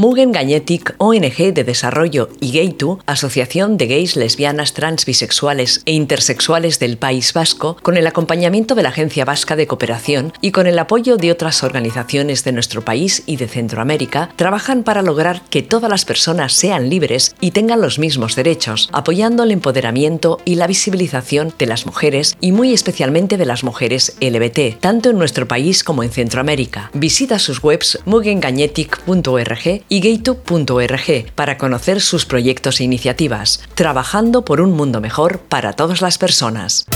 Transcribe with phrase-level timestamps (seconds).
[0.00, 6.78] Mugen Gagnetic, ONG de Desarrollo y Gaytu, Asociación de Gays, Lesbianas, Trans, Bisexuales e Intersexuales
[6.78, 10.78] del País Vasco, con el acompañamiento de la Agencia Vasca de Cooperación y con el
[10.78, 15.90] apoyo de otras organizaciones de nuestro país y de Centroamérica, trabajan para lograr que todas
[15.90, 21.52] las personas sean libres y tengan los mismos derechos, apoyando el empoderamiento y la visibilización
[21.58, 26.02] de las mujeres y muy especialmente de las mujeres LBT, tanto en nuestro país como
[26.02, 26.90] en Centroamérica.
[26.94, 34.72] Visita sus webs mugengagnetic.org y gaytube.org para conocer sus proyectos e iniciativas, trabajando por un
[34.72, 36.86] mundo mejor para todas las personas.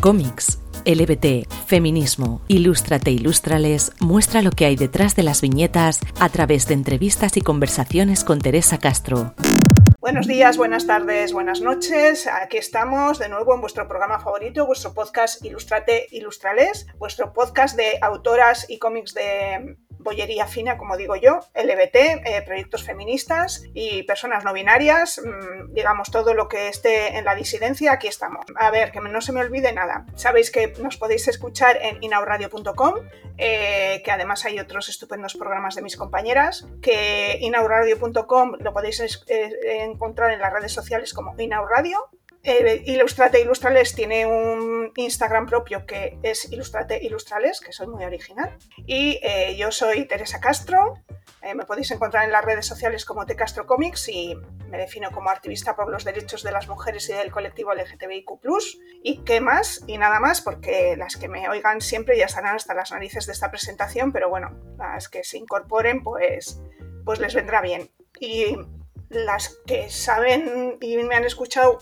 [0.00, 0.58] Cómics.
[0.84, 6.74] LBT, feminismo, Ilústrate, Ilústrales muestra lo que hay detrás de las viñetas a través de
[6.74, 9.34] entrevistas y conversaciones con Teresa Castro.
[10.00, 12.26] Buenos días, buenas tardes, buenas noches.
[12.26, 17.98] Aquí estamos de nuevo en vuestro programa favorito, vuestro podcast Ilústrate, Ilústrales, vuestro podcast de
[18.00, 24.44] autoras y cómics de bollería fina, como digo yo, LBT, eh, proyectos feministas y personas
[24.44, 28.44] no binarias, mm, digamos todo lo que esté en la disidencia, aquí estamos.
[28.56, 30.06] A ver, que no se me olvide nada.
[30.14, 32.94] Sabéis que nos podéis escuchar en inauradio.com,
[33.38, 39.82] eh, que además hay otros estupendos programas de mis compañeras, que inauradio.com lo podéis eh,
[39.82, 42.10] encontrar en las redes sociales como inauradio
[42.42, 48.56] eh, Ilustrate Ilustrales tiene un Instagram propio que es Ilustrate Ilustrales, que soy muy original.
[48.86, 50.94] Y eh, yo soy Teresa Castro.
[51.42, 54.36] Eh, me podéis encontrar en las redes sociales como T Castro Comics y
[54.68, 58.30] me defino como activista por los derechos de las mujeres y del colectivo LGTBIQ.
[59.02, 59.82] ¿Y qué más?
[59.86, 63.32] Y nada más, porque las que me oigan siempre ya estarán hasta las narices de
[63.32, 66.60] esta presentación, pero bueno, las que se incorporen, pues,
[67.04, 67.90] pues les vendrá bien.
[68.18, 68.56] Y
[69.10, 71.80] las que saben y me han escuchado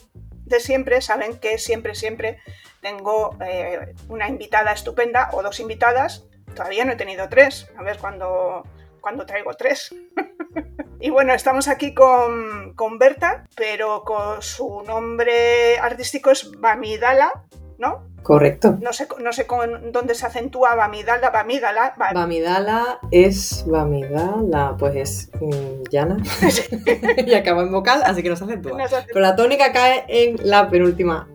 [0.48, 2.38] de siempre saben que siempre, siempre
[2.80, 6.24] tengo eh, una invitada estupenda o dos invitadas.
[6.54, 7.70] Todavía no he tenido tres.
[7.76, 8.64] A ver cuando,
[9.00, 9.94] cuando traigo tres.
[11.00, 17.44] y bueno, estamos aquí con, con, Berta, pero con su nombre artístico es Bamidala,
[17.78, 18.07] ¿no?
[18.22, 18.78] Correcto.
[18.82, 21.30] No sé, no sé con dónde se acentúa Bamidala.
[21.30, 26.16] Bamidala, Bamidala es Bamidala, pues es mm, llana
[27.26, 28.78] y acaba en vocal, así que no se acentúa.
[29.06, 31.28] Pero la tónica cae en la penúltima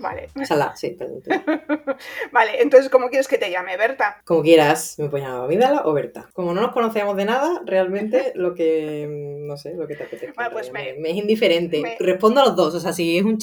[0.00, 0.28] Vale.
[0.44, 1.22] Sala, sí, perdón.
[2.32, 3.76] vale, entonces, ¿cómo quieres que te llame?
[3.76, 4.20] ¿Berta?
[4.24, 6.28] Como quieras, me puedes llamar Vidala o Berta.
[6.32, 10.32] Como no nos conocemos de nada, realmente lo que, no sé, lo que te apetece.
[10.32, 11.96] Bueno, pues me, es indiferente.
[11.98, 13.38] Respondo a los dos, o sea, si es un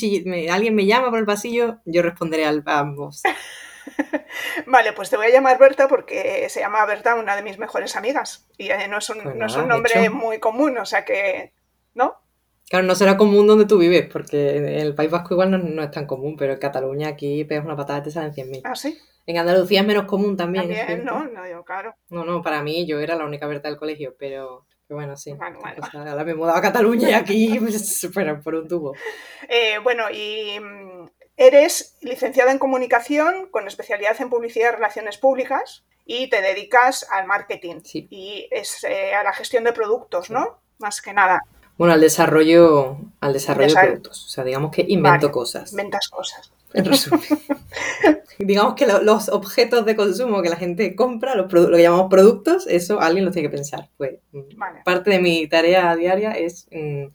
[0.49, 3.21] alguien me llama por el pasillo, yo responderé a ambos.
[4.65, 7.95] Vale, pues te voy a llamar Berta porque se llama Berta una de mis mejores
[7.95, 11.05] amigas y eh, no es un, pues no es un nombre muy común, o sea
[11.05, 11.53] que,
[11.93, 12.24] ¿no?
[12.69, 15.91] Claro, no será común donde tú vives, porque en el País Vasco igual no, es
[15.91, 18.61] tan común, pero en Cataluña aquí pegas una patada y te salen 100.000.
[18.63, 18.97] ¿Ah, sí?
[19.27, 20.67] En Andalucía es menos común también.
[20.67, 21.25] También, ¿no?
[21.25, 21.95] No, yo, claro.
[22.09, 25.33] No, no, para mí yo era la única Berta del colegio, pero, bueno, sí.
[25.33, 25.59] Bueno,
[25.93, 28.09] ahora me he mudado a Cataluña y aquí pues,
[28.43, 28.93] por un tubo.
[29.47, 35.85] Eh, bueno, y mm, eres licenciada en comunicación con especialidad en publicidad y relaciones públicas
[36.05, 38.07] y te dedicas al marketing sí.
[38.09, 40.61] y es eh, a la gestión de productos, ¿no?
[40.77, 41.41] Más que nada.
[41.77, 44.25] Bueno, al desarrollo, al desarrollo de productos.
[44.25, 45.71] O sea, digamos que invento cosas.
[45.71, 46.51] Inventas cosas.
[46.73, 47.21] En resumen.
[48.39, 52.99] digamos que los objetos de consumo que la gente compra, lo que llamamos productos, eso
[52.99, 53.89] alguien lo tiene que pensar.
[53.97, 54.15] Pues
[54.83, 57.05] parte de mi tarea diaria es mm,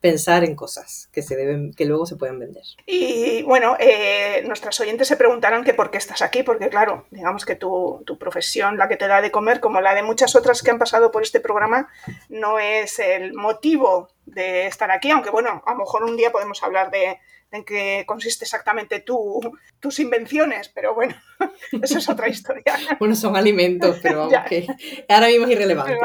[0.00, 2.62] pensar en cosas que se deben, que luego se pueden vender.
[2.86, 7.44] Y bueno, eh, nuestras oyentes se preguntarán que por qué estás aquí, porque claro, digamos
[7.44, 10.62] que tu, tu, profesión, la que te da de comer, como la de muchas otras
[10.62, 11.88] que han pasado por este programa,
[12.28, 16.62] no es el motivo de estar aquí, aunque bueno, a lo mejor un día podemos
[16.62, 17.18] hablar de,
[17.52, 19.40] en qué consiste exactamente tu,
[19.80, 21.14] tus invenciones, pero bueno,
[21.82, 22.74] eso es otra historia.
[22.98, 24.66] bueno, son alimentos, pero vamos, que
[25.08, 25.96] ahora mismo es irrelevante.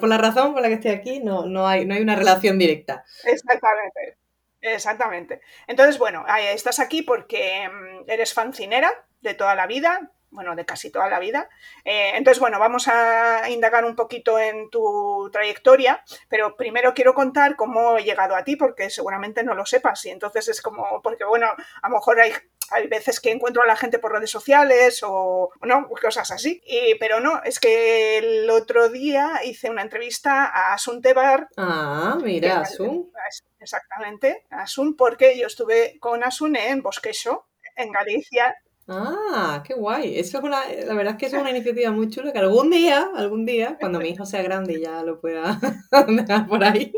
[0.00, 2.58] por la razón por la que estoy aquí, no, no, hay, no hay una relación
[2.58, 3.04] directa.
[3.24, 4.18] Exactamente.
[4.60, 5.40] Exactamente.
[5.66, 6.24] Entonces, bueno,
[6.54, 8.90] estás aquí porque mm, eres fancinera
[9.20, 11.48] de toda la vida, bueno, de casi toda la vida.
[11.84, 17.54] Eh, entonces, bueno, vamos a indagar un poquito en tu trayectoria, pero primero quiero contar
[17.56, 20.04] cómo he llegado a ti, porque seguramente no lo sepas.
[20.06, 21.46] Y entonces es como, porque bueno,
[21.82, 22.32] a lo mejor hay,
[22.70, 26.60] hay veces que encuentro a la gente por redes sociales o, no, cosas así.
[26.66, 31.48] Y, pero no, es que el otro día hice una entrevista a Asun Tebar.
[31.56, 33.10] Ah, mira, Asun.
[33.60, 38.54] Exactamente, Asun, porque yo estuve con Asun en Bosqueso, en Galicia,
[38.86, 40.18] Ah, qué guay.
[40.18, 43.10] Eso es una, la verdad es que es una iniciativa muy chula que algún día,
[43.16, 45.58] algún día, cuando mi hijo sea grande y ya lo pueda
[46.06, 46.92] dejar por ahí,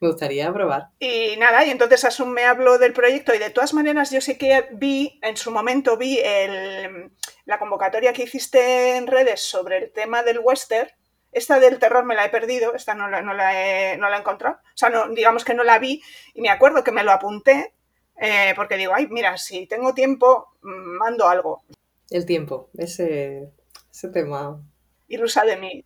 [0.00, 0.90] me gustaría probar.
[1.00, 4.38] Y nada, y entonces Asun me habló del proyecto y de todas maneras yo sé
[4.38, 7.10] que vi, en su momento vi el,
[7.46, 10.88] la convocatoria que hiciste en redes sobre el tema del western
[11.32, 14.16] Esta del terror me la he perdido, esta no la, no la, he, no la
[14.16, 14.56] he encontrado.
[14.62, 16.00] O sea, no, digamos que no la vi
[16.32, 17.74] y me acuerdo que me lo apunté
[18.16, 21.62] eh, porque digo, ay, mira, si tengo tiempo, mm, mando algo.
[22.10, 23.50] El tiempo, ese,
[23.90, 24.60] ese tema.
[25.08, 25.84] Ilusa de mí.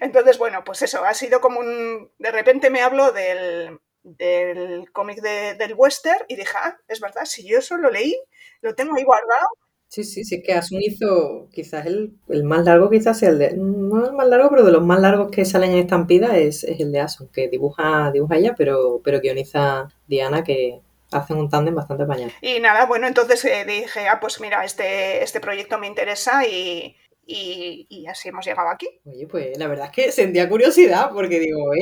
[0.00, 2.10] Entonces, bueno, pues eso, ha sido como un...
[2.18, 7.46] De repente me hablo del, del cómic del western y dije, ah, es verdad, si
[7.46, 8.16] yo eso lo leí,
[8.60, 9.48] lo tengo ahí guardado.
[9.88, 13.56] Sí, sí, sí, que Asun hizo quizás el, el, más largo, quizás sea el de,
[13.56, 16.78] no el más largo, pero de los más largos que salen en estampida es, es
[16.80, 20.80] el de Asun, que dibuja, dibuja ella, pero, pero guioniza Diana, que
[21.10, 22.32] hacen un tándem bastante mañana.
[22.42, 26.94] Y nada, bueno, entonces eh, dije, ah, pues mira, este, este proyecto me interesa y,
[27.26, 28.88] y, así hemos llegado aquí.
[29.04, 31.80] Oye, pues la verdad es que sentía curiosidad porque digo, eh,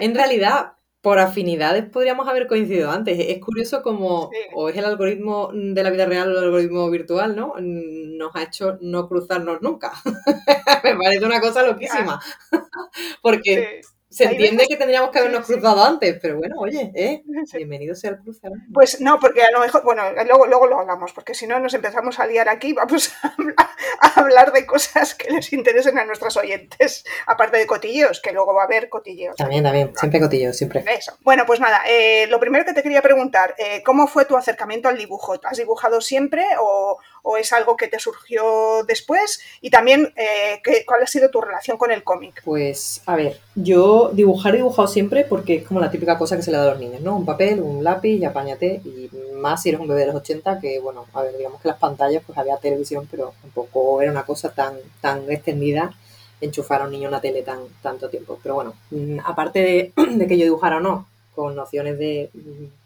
[0.00, 0.72] en realidad
[1.06, 3.16] por afinidades podríamos haber coincidido antes.
[3.16, 7.36] Es curioso como o es el algoritmo de la vida real o el algoritmo virtual,
[7.36, 7.54] ¿no?
[7.60, 9.92] Nos ha hecho no cruzarnos nunca.
[10.82, 12.20] Me parece una cosa loquísima.
[13.22, 17.22] Porque se entiende que tendríamos que habernos cruzado antes, pero bueno, oye, ¿eh?
[17.54, 18.48] bienvenido sea el cruce.
[18.72, 21.74] Pues no, porque a lo mejor, bueno, luego, luego lo hablamos, porque si no nos
[21.74, 23.12] empezamos a liar aquí, vamos
[24.00, 28.54] a hablar, de cosas que les interesen a nuestros oyentes, aparte de cotilleos, que luego
[28.54, 29.34] va a haber cotilleos.
[29.36, 30.84] También, también, siempre cotilleos, siempre.
[30.86, 31.16] Eso.
[31.22, 34.88] Bueno, pues nada, eh, lo primero que te quería preguntar, eh, ¿cómo fue tu acercamiento
[34.88, 35.34] al dibujo?
[35.42, 39.40] ¿Has dibujado siempre o, o es algo que te surgió después?
[39.60, 42.42] Y también, eh, ¿cuál ha sido tu relación con el cómic?
[42.44, 46.42] Pues, a ver, yo dibujar he dibujado siempre porque es como la típica cosa que
[46.42, 47.16] se le da a los niños, ¿no?
[47.16, 48.80] Un papel, un lápiz y apáñate.
[48.84, 49.10] Y
[49.40, 51.78] más si eres un bebé de los 80, que, bueno, a ver, digamos que las
[51.78, 55.94] pantallas, pues había televisión, pero tampoco era una cosa tan, tan extendida
[56.40, 58.38] enchufar a un niño una tele tan, tanto tiempo.
[58.42, 59.92] Pero bueno, mm, aparte de,
[60.28, 62.30] que yo dibujara o no, con nociones de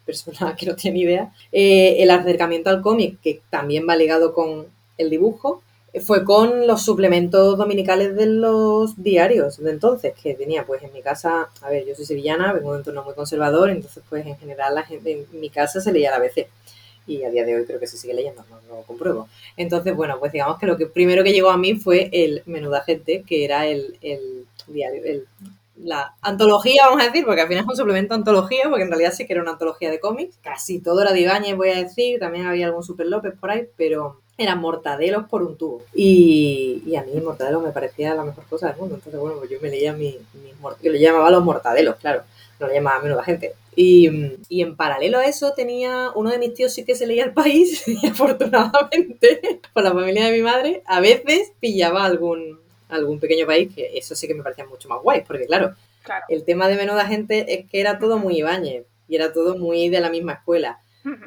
[0.05, 1.33] persona que no tiene idea.
[1.53, 4.67] Eh, el acercamiento al cómic, que también va ligado con
[4.99, 5.63] el dibujo,
[6.01, 11.03] fue con los suplementos dominicales de los diarios de entonces, que tenía pues en mi
[11.03, 14.37] casa, a ver, yo soy sevillana, vengo de un entorno muy conservador, entonces pues en
[14.37, 16.47] general la gente, en mi casa se leía la ABC
[17.07, 19.29] y a día de hoy creo que se sigue leyendo, no lo compruebo.
[19.57, 22.83] Entonces, bueno, pues digamos que lo que primero que llegó a mí fue el Menuda
[22.83, 25.03] Gente, que era el, el diario,
[25.83, 29.13] la antología, vamos a decir, porque al final es un suplemento antología, porque en realidad
[29.13, 30.39] sí que era una antología de cómics.
[30.43, 33.67] Casi todo era de Ibáñez, voy a decir, también había algún Super López por ahí,
[33.77, 35.83] pero eran mortadelos por un tubo.
[35.95, 38.95] Y, a mí mortadelo me parecía la mejor cosa del mundo.
[38.97, 40.51] Entonces, bueno, pues yo me leía mis mi
[40.83, 42.23] yo le llamaba los mortadelos, claro,
[42.59, 43.55] no le llamaba menuda gente.
[43.77, 44.11] Y,
[44.49, 47.33] y, en paralelo a eso tenía uno de mis tíos sí que se leía el
[47.33, 52.59] país y afortunadamente por la familia de mi madre a veces pillaba algún
[52.91, 55.75] algún pequeño país, que eso sí que me parecía mucho más guay, porque claro,
[56.29, 59.89] el tema de menuda gente es que era todo muy Ibáñez y era todo muy
[59.89, 60.81] de la misma escuela.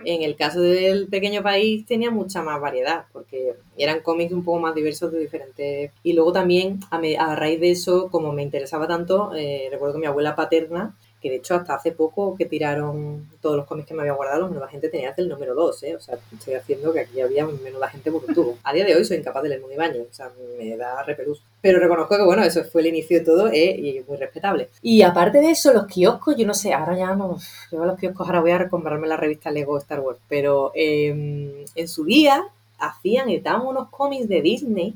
[0.06, 4.60] En el caso del pequeño país tenía mucha más variedad, porque eran cómics un poco
[4.60, 5.92] más diversos de diferentes...
[6.04, 10.06] Y luego también, a, raíz de eso, como me interesaba tanto, eh, recuerdo que mi
[10.06, 14.01] abuela paterna que de hecho hasta hace poco que tiraron todos los cómics que me
[14.01, 15.95] había guardado, los menuda gente tenía hasta el número 2, ¿eh?
[15.95, 18.57] O sea, estoy haciendo que aquí había menuda gente por un tubo.
[18.62, 20.30] A día de hoy soy incapaz de leer muy baño, o sea,
[20.60, 21.42] me da repelús.
[21.63, 23.74] Pero reconozco que, bueno, eso fue el inicio de todo ¿eh?
[23.80, 24.68] y muy respetable.
[24.81, 27.38] Y aparte de eso, los kioscos, yo no sé, ahora ya no,
[27.71, 31.54] yo a los kioscos ahora voy a recomprarme la revista Lego Star Wars, pero em,
[31.74, 32.44] en su día
[32.80, 34.94] hacían, estaban unos cómics de Disney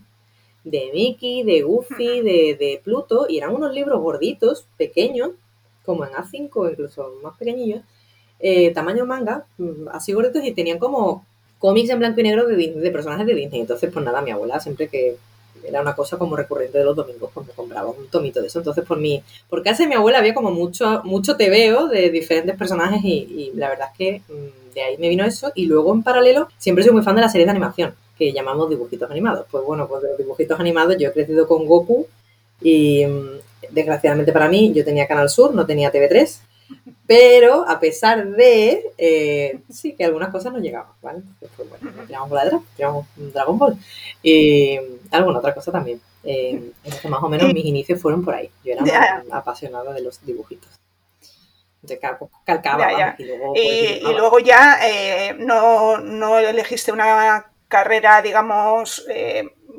[0.66, 5.32] de Mickey, de Goofy, de, de Pluto, y eran unos libros gorditos, pequeños,
[5.86, 7.82] como en A5 o incluso más pequeñillos,
[8.42, 11.26] eh, tamaño manga, mm, así gorditos, y tenían como
[11.60, 13.62] cómics en blanco y negro de, de personajes de Disney.
[13.62, 15.16] Entonces, pues nada, mi abuela siempre que
[15.68, 18.60] era una cosa como recurrente de los domingos, pues me compraba un tomito de eso.
[18.60, 22.56] Entonces, por mi, por casa de mi abuela había como mucho, mucho veo de diferentes
[22.56, 25.52] personajes y, la verdad es que mm, de ahí me vino eso.
[25.56, 28.70] Y luego, en paralelo, siempre soy muy fan de la serie de animación, que llamamos
[28.70, 29.46] dibujitos animados.
[29.50, 32.08] Pues bueno, pues de los dibujitos animados yo he crecido con Goku
[32.62, 33.30] y mm,
[33.72, 36.40] desgraciadamente para mí, yo tenía Canal Sur, no tenía TV3,
[37.08, 41.20] pero a pesar de, eh, sí, que algunas cosas no llegaban, ¿vale?
[41.20, 43.78] Entonces, pues bueno, tiramos bola de tiramos Dragon Ball.
[44.22, 44.78] Y
[45.12, 46.02] alguna otra cosa también.
[46.24, 46.72] Eh,
[47.10, 48.52] más o menos mis inicios fueron por ahí.
[48.66, 50.70] Yo era apasionada de los dibujitos.
[51.82, 53.16] De calcaba.
[53.18, 59.06] Y, luego, pues, y, luego, ya eh, no, no elegiste una carrera, digamos,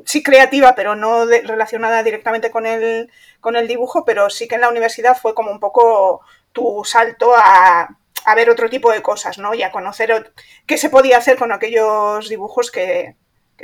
[0.05, 4.61] sí creativa, pero no relacionada directamente con el, con el dibujo, pero sí que en
[4.61, 7.87] la universidad fue como un poco tu salto a,
[8.35, 9.53] ver otro tipo de cosas, ¿no?
[9.55, 10.33] Y a conocer
[10.67, 13.15] qué se podía hacer con aquellos dibujos que,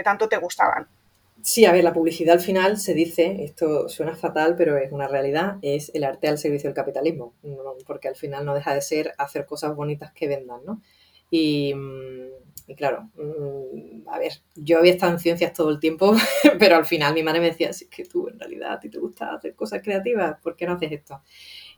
[0.04, 0.88] tanto te gustaban.
[1.42, 5.08] Sí, a ver, la publicidad al final se dice, esto suena fatal, pero es una
[5.08, 7.34] realidad, es el arte al servicio del capitalismo,
[7.86, 10.82] porque al final no deja de ser hacer cosas bonitas que vendan, ¿no?
[11.30, 11.74] Y,
[12.68, 16.16] y claro, mm, a ver, yo había estado en ciencias todo el tiempo,
[16.60, 18.90] pero al final mi madre me decía, si es que tú en realidad a ti
[18.90, 21.22] te gusta hacer cosas creativas, ¿por qué no haces esto?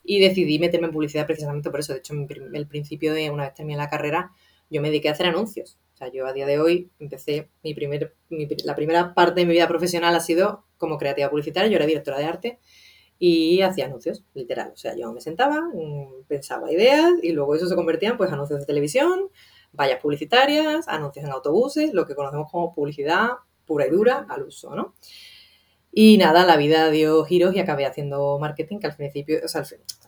[0.09, 1.91] Y decidí meterme en publicidad precisamente por eso.
[1.91, 2.13] De hecho,
[2.53, 4.31] el principio de una vez terminé la carrera,
[4.69, 5.77] yo me dediqué a hacer anuncios.
[5.93, 8.15] O sea, yo a día de hoy empecé, mi primer,
[8.63, 12.19] la primera parte de mi vida profesional ha sido como creativa publicitaria, yo era directora
[12.19, 12.59] de arte
[13.19, 14.71] y hacía anuncios, literal.
[14.73, 18.31] O sea, yo me sentaba, mm, pensaba ideas y luego eso se convertía en pues,
[18.31, 19.29] anuncios de televisión,
[19.73, 23.31] vallas publicitarias, anuncios en autobuses, lo que conocemos como publicidad
[23.65, 24.93] pura y dura al uso, ¿no?
[25.99, 29.63] Y nada, la vida dio giros y acabé haciendo marketing, que al principio, o sea,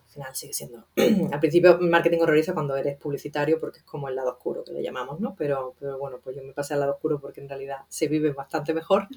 [0.10, 0.86] al, final sigue siendo,
[1.32, 4.82] al principio marketing horroriza cuando eres publicitario porque es como el lado oscuro que le
[4.82, 5.36] llamamos, ¿no?
[5.38, 8.32] Pero, pero bueno, pues yo me pasé al lado oscuro porque en realidad se vive
[8.32, 9.08] bastante mejor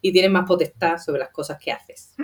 [0.00, 2.14] y tienes más potestad sobre las cosas que haces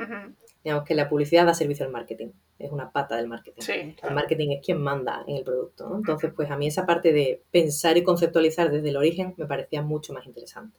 [0.66, 3.62] digamos que la publicidad da servicio al marketing, es una pata del marketing.
[4.02, 7.40] El marketing es quien manda en el producto, Entonces, pues a mí esa parte de
[7.52, 10.76] pensar y conceptualizar desde el origen me parecía mucho más interesante.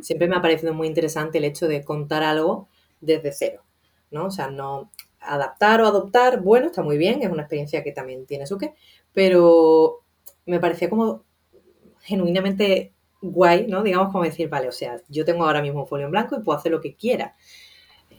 [0.00, 2.68] Siempre me ha parecido muy interesante el hecho de contar algo
[3.00, 3.62] desde cero,
[4.10, 4.24] ¿no?
[4.24, 8.26] O sea, no adaptar o adoptar, bueno, está muy bien, es una experiencia que también
[8.26, 8.74] tiene su qué,
[9.12, 10.00] pero
[10.46, 11.24] me parecía como
[12.00, 13.82] genuinamente guay, ¿no?
[13.82, 16.42] Digamos como decir, vale, o sea, yo tengo ahora mismo un folio en blanco y
[16.42, 17.34] puedo hacer lo que quiera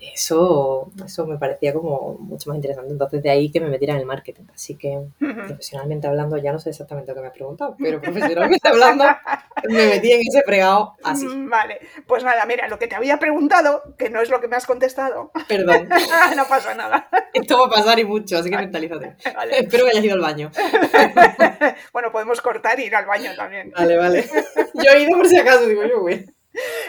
[0.02, 2.92] eso, eso me parecía como mucho más interesante.
[2.92, 4.46] Entonces, de ahí que me metiera en el marketing.
[4.54, 8.68] Así que, profesionalmente hablando, ya no sé exactamente lo que me has preguntado, pero profesionalmente
[8.68, 9.06] hablando,
[9.68, 11.26] me metí en ese fregado así.
[11.26, 14.48] Mm, vale, pues nada, mira, lo que te había preguntado, que no es lo que
[14.48, 15.32] me has contestado.
[15.48, 15.90] Perdón.
[16.36, 17.10] no pasa nada.
[17.34, 19.16] Esto va a pasar y mucho, así que mentalízate.
[19.52, 20.52] Espero que hayas ido al baño.
[21.94, 23.72] bueno, podemos cortar y ir al baño también.
[23.72, 24.30] Vale, vale.
[24.74, 26.26] Yo he ido por si acaso, digo yo, güey.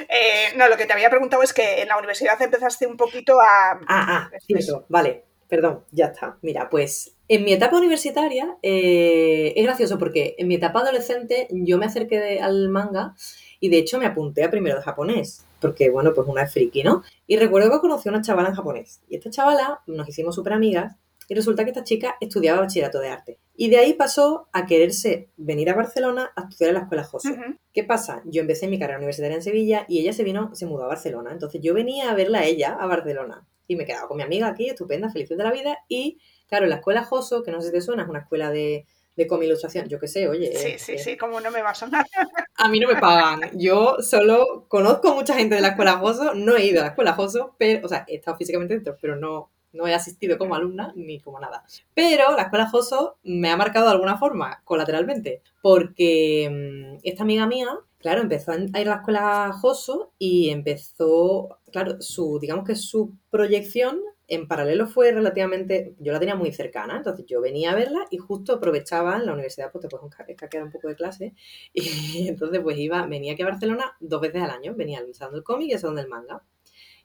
[0.08, 3.40] Eh, no, lo que te había preguntado es que en la universidad empezaste un poquito
[3.40, 3.72] a...
[3.86, 6.38] Ah, ah, cierto, vale, perdón, ya está.
[6.42, 11.78] Mira, pues en mi etapa universitaria eh, es gracioso porque en mi etapa adolescente yo
[11.78, 13.14] me acerqué al manga
[13.60, 16.82] y de hecho me apunté a primero de japonés, porque bueno, pues una es friki,
[16.82, 17.02] ¿no?
[17.26, 20.54] Y recuerdo que conocí a una chavala en japonés y esta chavala nos hicimos súper
[20.54, 20.96] amigas
[21.30, 23.38] y resulta que esta chica estudiaba bachillerato de arte.
[23.54, 27.36] Y de ahí pasó a quererse venir a Barcelona a estudiar en la escuela José.
[27.72, 28.20] ¿Qué pasa?
[28.24, 31.30] Yo empecé mi carrera universitaria en Sevilla y ella se vino, se mudó a Barcelona.
[31.30, 33.46] Entonces yo venía a verla a ella a Barcelona.
[33.68, 35.78] Y me quedaba con mi amiga aquí, estupenda, feliz de la vida.
[35.86, 36.18] Y
[36.48, 39.44] claro, la escuela Joso, que no sé si te suena, es una escuela de, de
[39.44, 39.88] ilustración.
[39.88, 40.52] Yo qué sé, oye.
[40.56, 42.04] Sí, sí, sí, como no me va a sonar.
[42.56, 43.56] A mí no me pagan.
[43.56, 47.12] Yo solo conozco mucha gente de la escuela Joso, no he ido a la escuela
[47.12, 50.92] Joso, pero, o sea, he estado físicamente dentro, pero no, no he asistido como alumna
[50.96, 51.64] ni como nada.
[51.94, 57.46] Pero la escuela Joso me ha marcado de alguna forma, colateralmente, porque mm, esta amiga
[57.46, 62.76] mía, claro, empezó a ir a la escuela Joso y empezó, claro, su, digamos que
[62.76, 64.00] su proyección
[64.30, 68.18] en paralelo fue relativamente, yo la tenía muy cercana, entonces yo venía a verla y
[68.18, 70.14] justo aprovechaba en la universidad, pues te puedes
[70.48, 71.34] quedar un poco de clase,
[71.74, 75.42] y entonces pues iba, venía aquí a Barcelona dos veces al año, venía al el
[75.42, 76.42] cómic y eso donde el manga.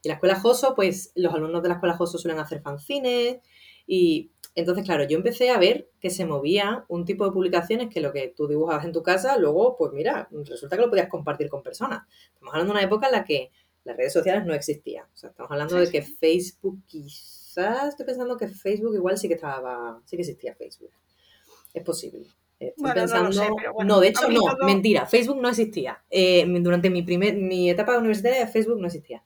[0.06, 3.38] Y la escuela Joso, pues los alumnos de la escuela Joso suelen hacer fanzines
[3.88, 8.00] y entonces, claro, yo empecé a ver que se movía un tipo de publicaciones que
[8.00, 11.48] lo que tú dibujabas en tu casa, luego, pues mira, resulta que lo podías compartir
[11.48, 12.04] con personas.
[12.34, 13.50] Estamos hablando de una época en la que
[13.82, 15.06] las redes sociales no existían.
[15.12, 19.34] O sea, estamos hablando de que Facebook quizás, estoy pensando que Facebook igual sí que
[19.34, 20.92] estaba, sí que existía Facebook.
[21.74, 22.28] Es posible.
[22.60, 23.30] Estoy pensando,
[23.84, 26.02] no, de hecho no, mentira, Facebook no existía.
[26.08, 29.22] Eh, durante mi, primer, mi etapa universitaria Facebook no existía.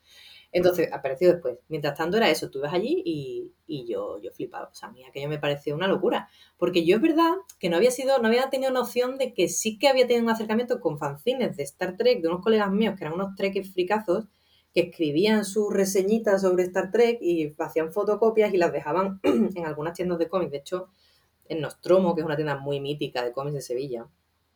[0.52, 1.58] Entonces, apareció después.
[1.68, 4.68] Mientras tanto era eso, tú ibas allí y, yo, yo flipaba.
[4.68, 6.28] O sea, a mí aquello me pareció una locura.
[6.58, 9.78] Porque yo es verdad que no había sido, no había tenido noción de que sí
[9.78, 13.04] que había tenido un acercamiento con fanzines de Star Trek, de unos colegas míos que
[13.04, 14.26] eran unos Trek fricazos,
[14.74, 19.94] que escribían sus reseñitas sobre Star Trek y hacían fotocopias y las dejaban en algunas
[19.94, 20.50] tiendas de cómics.
[20.50, 20.88] De hecho,
[21.48, 24.06] en Nostromo, que es una tienda muy mítica de cómics de Sevilla.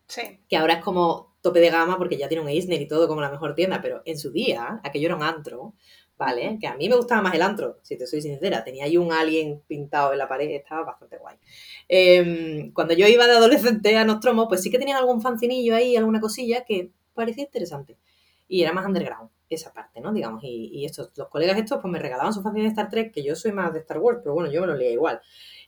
[0.09, 0.41] Sí.
[0.49, 3.21] Que ahora es como tope de gama porque ya tiene un Eisner y todo como
[3.21, 5.75] la mejor tienda, pero en su día, aquello era un antro,
[6.17, 6.59] ¿vale?
[6.61, 8.65] Que a mí me gustaba más el antro, si te soy sincera.
[8.65, 11.37] Tenía ahí un alien pintado en la pared, estaba bastante guay.
[11.89, 15.97] Em, cuando yo iba de adolescente a Nostromo, pues sí que tenían algún fancinillo ahí,
[15.97, 17.99] alguna cosilla que parecía interesante.
[18.47, 20.13] Y era más underground, esa parte, ¿no?
[20.13, 23.23] Digamos, y, estos, los colegas estos, pues me regalaban sus fanzines de Star Trek, que
[23.23, 25.21] yo soy más de Star Wars, pero bueno, yo me lo leía igual.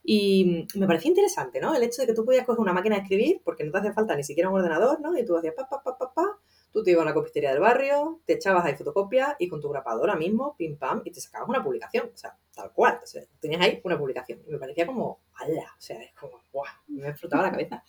[0.09, 1.75] Y me parecía interesante, ¿no?
[1.75, 3.93] El hecho de que tú podías coger una máquina de escribir, porque no te hacía
[3.93, 5.19] falta ni siquiera un ordenador, ¿no?
[5.19, 6.39] Y tú hacías pa, pa, pa, pa, pa,
[6.73, 9.69] tú te ibas a la copistería del barrio, te echabas ahí fotocopia y con tu
[9.69, 13.25] grapadora mismo, pim pam, y te sacabas una publicación, o sea, tal cual, o sea,
[13.41, 14.43] tenías ahí una publicación.
[14.47, 15.75] Y me parecía como, ¡hala!
[15.77, 16.73] O sea, es como, ¡guau!
[16.87, 17.83] Me explotaba la cabeza.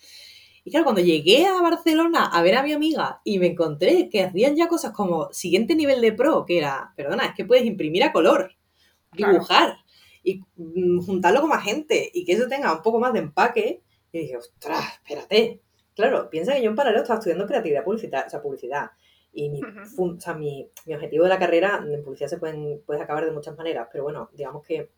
[0.64, 4.24] Y claro, cuando llegué a Barcelona a ver a mi amiga y me encontré que
[4.24, 8.04] hacían ya cosas como siguiente nivel de pro, que era, perdona, es que puedes imprimir
[8.04, 8.56] a color,
[9.14, 9.78] dibujar
[10.28, 13.82] y mm, juntarlo con más gente y que eso tenga un poco más de empaque.
[14.12, 15.62] Y dije, ostras, espérate,
[15.96, 18.92] claro, piensa que yo en paralelo estaba estudiando creatividad publicidad, o sea, publicidad.
[19.32, 23.02] Y mi, o sea, mi, mi, objetivo de la carrera en publicidad se pueden, puedes
[23.02, 24.90] acabar de muchas maneras, pero bueno, digamos que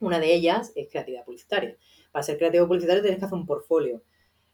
[0.00, 1.76] una de ellas es creatividad publicitaria.
[2.10, 4.02] Para ser creativo publicitario tienes que hacer un portfolio.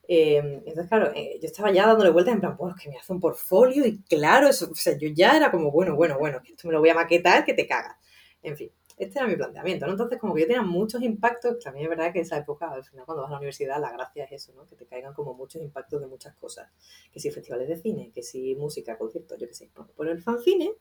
[0.07, 3.13] Em, entonces, claro, eh, yo estaba ya dándole vueltas en plan, pues que me hace
[3.13, 6.53] un portfolio y claro, eso, o sea, yo ya era como, bueno, bueno, bueno, que
[6.53, 7.97] esto me lo voy a maquetar, que te cagas.
[8.43, 9.93] En fin, este era mi planteamiento, ¿no?
[9.93, 13.05] Entonces, como que yo tenía muchos impactos, también es verdad que esa época, al final,
[13.05, 14.67] cuando vas a la universidad, la gracia es eso, ¿no?
[14.67, 16.71] Que te caigan como muchos impactos de muchas cosas.
[17.13, 19.71] Que si festivales de cine, que si música, conciertos, yo qué sé.
[19.75, 20.73] Bueno, por el fanzine,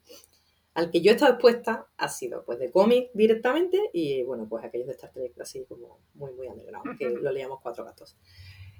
[0.74, 4.64] al que yo he estado expuesta, ha sido pues de cómic directamente y, bueno, pues
[4.64, 8.16] aquellos de Star Trek así como muy, muy underground, que lo leíamos cuatro gatos.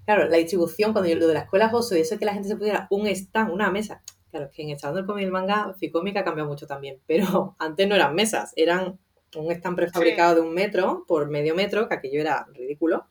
[0.06, 2.48] Claro, la distribución, cuando yo lo de la escuela Joso y eso que la gente
[2.48, 4.04] se pudiera un stand, una mesa.
[4.32, 6.66] Claro, es que en el salón del cómic y el manga, Ficómic ha cambiado mucho
[6.66, 8.98] también, pero antes no eran mesas, eran
[9.36, 13.08] un stand prefabricado de un metro por medio metro, que aquello era ridículo.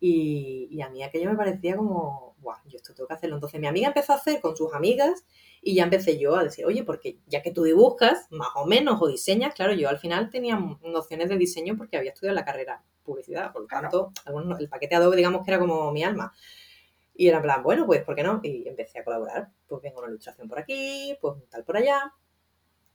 [0.00, 3.36] Y, y, a mí aquello me parecía como, guau, yo esto tengo que hacerlo.
[3.36, 5.24] Entonces mi amiga empezó a hacer con sus amigas
[5.60, 9.00] y ya empecé yo a decir, oye, porque ya que tú dibujas, más o menos,
[9.00, 12.82] o diseñas, claro, yo al final tenía nociones de diseño porque había estudiado la carrera
[13.04, 14.12] publicidad, por lo tanto,
[14.58, 16.32] el paquete Adobe, digamos que era como mi alma.
[17.14, 18.40] Y era en plan, bueno, pues, ¿por qué no?
[18.42, 19.50] Y empecé a colaborar.
[19.66, 22.12] Pues vengo una ilustración por aquí, pues tal por allá.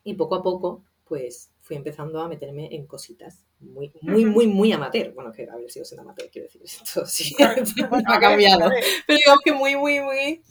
[0.03, 4.71] Y poco a poco, pues fui empezando a meterme en cositas muy, muy, muy, muy
[4.71, 5.13] amateur.
[5.13, 7.35] Bueno, que haber sido siendo amateur, quiero decir, esto sí
[8.07, 8.69] ha cambiado.
[9.05, 10.41] Pero digamos que muy, muy, muy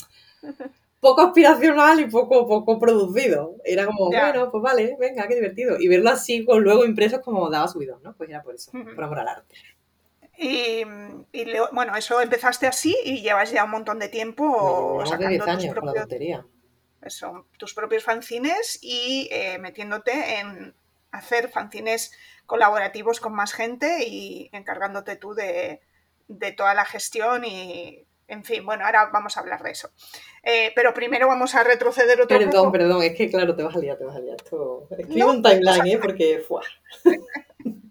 [1.01, 3.57] poco aspiracional y poco, poco producido.
[3.65, 5.79] Era como, bueno, pues vale, venga, qué divertido.
[5.79, 8.15] Y verlo así, con luego impresos como daba subido, ¿no?
[8.15, 9.55] Pues era por eso, por amor al arte.
[10.39, 10.85] Y,
[11.73, 16.09] bueno, eso empezaste así y llevas ya un montón de tiempo sacando 10 años propios,
[17.07, 20.75] Eso, tus propios fanzines y eh, metiéndote en
[21.11, 22.13] hacer fanzines
[22.47, 25.81] colaborativos con más gente y encargándote tú de,
[26.29, 29.91] de toda la gestión y en fin, bueno, ahora vamos a hablar de eso.
[30.43, 32.73] Eh, pero primero vamos a retroceder otro perdón, poco.
[32.73, 34.37] Perdón, es que claro, te vas a liar, te vas a liar.
[34.37, 34.89] Esto...
[34.99, 35.99] Escribo un timeline, ¿eh?
[35.99, 36.45] Porque...
[36.47, 36.63] fue.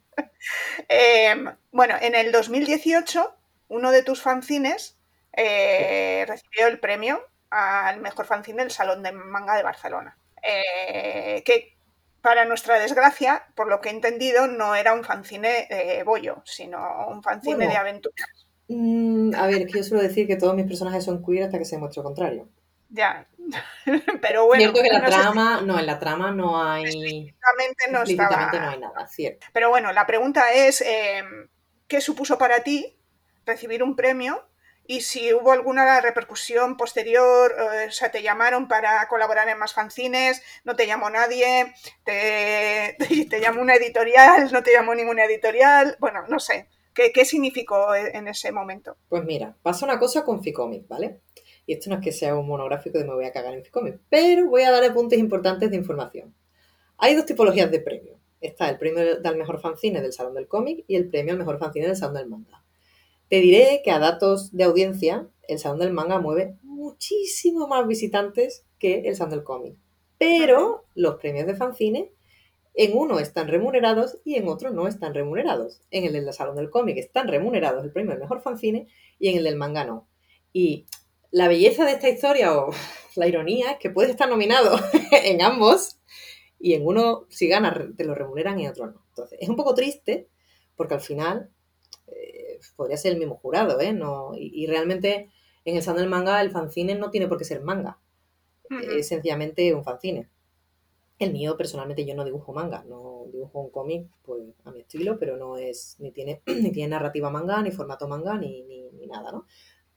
[0.88, 3.36] Em, bueno, en el 2018,
[3.70, 4.96] uno de tus fanzines
[5.34, 10.18] eh, recibió el premio al mejor fanzine del Salón de Manga de Barcelona.
[10.42, 11.78] Eh, que
[12.22, 17.08] para nuestra desgracia, por lo que he entendido, no era un fanzine de bollo, sino
[17.08, 18.48] un fanzine de aventuras.
[18.68, 21.78] Mm, a ver, quiero solo decir que todos mis personajes son queer hasta que se
[21.78, 22.50] muestre lo contrario.
[22.90, 23.28] Ya,
[24.22, 24.62] pero bueno.
[24.62, 26.86] Cierto que la trama, no, en la trama no hay.
[26.86, 29.48] Explícitamente no, no hay nada, cierto.
[29.54, 31.48] Pero bueno, la pregunta es: em,
[31.88, 32.98] ¿qué supuso para ti
[33.46, 34.48] recibir un premio?
[34.88, 39.74] Y si hubo alguna repercusión posterior, eh, o sea, te llamaron para colaborar en más
[39.74, 42.96] fanzines, no te llamó nadie, te,
[43.42, 46.68] llamó una editorial, no te llamó ninguna editorial, bueno, no sé.
[46.94, 48.96] ¿Qué, significó e, en ese momento?
[49.10, 51.20] Pues mira, pasa una cosa con Ficomic, ¿vale?
[51.66, 54.00] Y esto no es que sea un monográfico de me voy a cagar en Ficomic,
[54.08, 56.34] pero voy a dar puntos importantes de información.
[56.98, 58.18] Hay dos tipologías de premios.
[58.40, 61.58] Está el premio del mejor fanzine del Salón del Cómic y el premio al mejor
[61.58, 62.65] fanzine del Salón del Manga.
[63.30, 68.66] Te diré que a datos de audiencia, el Salón del Manga mueve muchísimo más visitantes
[68.78, 69.78] que el Salón del Cómic.
[70.18, 72.12] Pero los premios de fanzine
[72.76, 75.82] en uno están remunerados y en otro no están remunerados.
[75.92, 79.38] En el del Salón del Cómic están remunerados el premio al mejor fanzine y en
[79.38, 80.08] el del manga no.
[80.54, 80.86] Y
[81.32, 82.72] la belleza de esta historia o
[83.16, 84.78] la ironía es que puedes estar nominado
[85.12, 86.00] en ambos
[86.60, 89.06] y en uno si ganas te lo remuneran y en otro no.
[89.10, 90.30] Entonces es un poco triste
[90.76, 91.50] porque al final
[92.76, 93.94] podría ser el mismo jurado, ¿eh?
[93.94, 95.30] No, y, realmente
[95.66, 98.00] en el Salón del Manga el fanzine no tiene por qué ser manga.
[98.70, 100.30] Es sencillamente un fanzine.
[101.18, 105.18] El mío, personalmente, yo no dibujo manga, no dibujo un cómic pues, a mi estilo,
[105.18, 109.32] pero no es, ni tiene, ni tiene narrativa manga, ni formato manga, ni, ni, nada,
[109.32, 109.46] ¿no?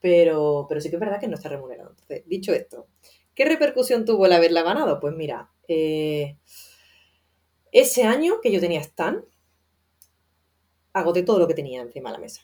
[0.01, 1.91] Pero, pero sí que es verdad que no está remunerado.
[1.91, 2.87] Entonces, dicho esto,
[3.35, 5.01] ¿qué repercusión tuvo el haberla ganado?
[5.01, 6.37] Pues mira, eh,
[7.73, 9.25] ese año que yo tenía stand,
[10.99, 12.43] agoté todo lo que tenía encima de la mesa.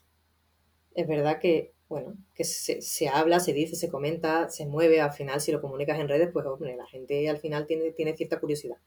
[0.94, 5.40] Es verdad que bueno, que se, habla, se dice, se comenta, se mueve, al final
[5.40, 8.78] si lo comunicas en redes, pues hombre, la gente al final tiene, tiene cierta curiosidad.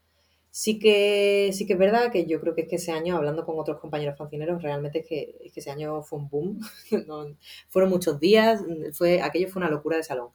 [0.50, 3.46] Sí que, sí que es verdad que yo creo que es que ese año, hablando
[3.46, 6.60] con otros compañeros fancineros, realmente es que, es que ese año fue un boom.
[7.68, 10.30] fueron muchos días, fue, aquello fue una locura de salón.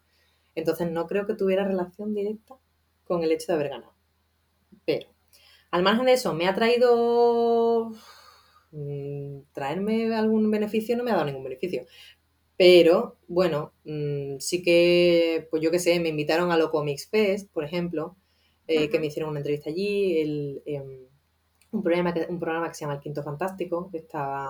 [0.55, 2.55] Entonces no creo que tuviera relación directa
[3.03, 3.93] con el hecho de haber ganado.
[4.85, 5.09] Pero,
[5.71, 7.91] al margen de eso, me ha traído
[8.73, 11.85] mm, traerme algún beneficio, no me ha dado ningún beneficio.
[12.57, 17.51] Pero, bueno, mm, sí que, pues yo qué sé, me invitaron a lo Comics Fest,
[17.51, 18.15] por ejemplo,
[18.67, 21.07] eh, que me hicieron una entrevista allí, el, em,
[21.71, 24.49] un, programa que, un programa que se llama El Quinto Fantástico, que estaba...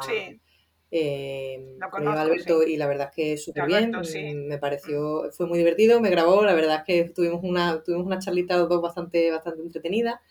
[0.95, 5.57] Eh, lo Alberto y la verdad es que súper bien, mm, me pareció, fue muy
[5.57, 9.63] divertido, me grabó, la verdad es que tuvimos una, tuvimos una charlita dos bastante, bastante
[9.63, 10.21] entretenida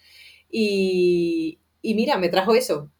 [0.48, 2.92] y, y mira, me trajo eso,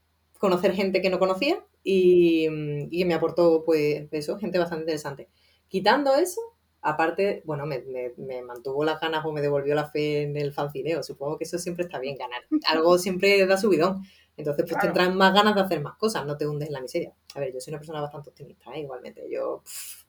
[0.42, 2.48] conocer gente que no conocía y,
[2.90, 5.28] y me aportó pues eso, gente bastante interesante.
[5.68, 6.40] Quitando eso,
[6.81, 7.85] aparte, bueno, me,
[8.16, 11.05] me, mantuvo las ganas o me devolvió la fe en el fancineo.
[11.05, 12.42] Supongo que eso siempre está bien, ganar.
[12.68, 14.02] Algo siempre da subidón.
[14.37, 16.81] Entonces, pues te entran más ganas de hacer más cosas, no te hundes en la
[16.81, 17.14] miseria.
[17.37, 18.81] A ver, yo soy una persona bastante optimista, ¿eh?
[18.81, 19.24] igualmente.
[19.31, 19.62] Yo,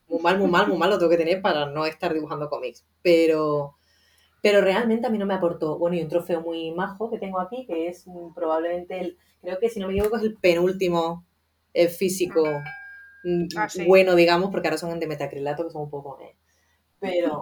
[0.08, 2.84] muy mal, muy mal, muy mal lo tengo que tener para no estar dibujando cómics.
[3.02, 3.76] Pero,
[4.44, 5.78] pero realmente a mí no me aportó.
[5.78, 8.04] Bueno, y un trofeo muy majo que tengo aquí, que es
[8.34, 11.24] probablemente el, creo que si no me equivoco, es el penúltimo
[11.72, 12.44] eh, físico
[13.24, 16.18] mm, ah, bueno, digamos, porque ahora son de metacrilato, que son un poco.
[16.20, 16.36] Eh,
[17.00, 17.40] pero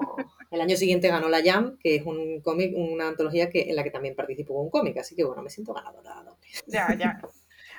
[0.52, 3.82] el año siguiente ganó la Jam, que es un cómic, una antología que, en la
[3.82, 6.22] que también participó un cómic, así que bueno, me siento ganadora.
[6.68, 7.20] Ya, ya.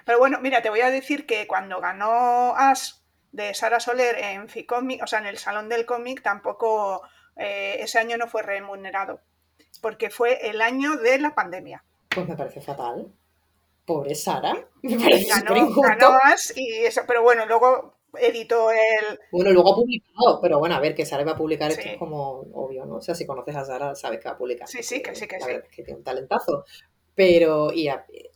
[0.05, 4.49] Pero bueno, mira, te voy a decir que cuando ganó As de Sara Soler en
[4.49, 7.03] Ficomic, o sea, en el Salón del Cómic, tampoco
[7.35, 9.19] eh, ese año no fue remunerado,
[9.81, 11.83] porque fue el año de la pandemia.
[12.09, 13.11] Pues me parece fatal.
[13.85, 14.53] Pobre Sara.
[14.81, 16.17] Me parece ganó, ganó
[16.55, 19.19] y eso, pero bueno, luego editó el...
[19.31, 21.97] Bueno, luego ha publicado, pero bueno, a ver, que Sara va a publicar esto es
[21.97, 22.97] como obvio, ¿no?
[22.97, 24.67] O sea, si conoces a Sara, sabes que va a publicar.
[24.67, 25.47] Sí, sí, que sí, que sí.
[25.71, 26.65] que tiene un talentazo.
[27.15, 27.89] Pero, y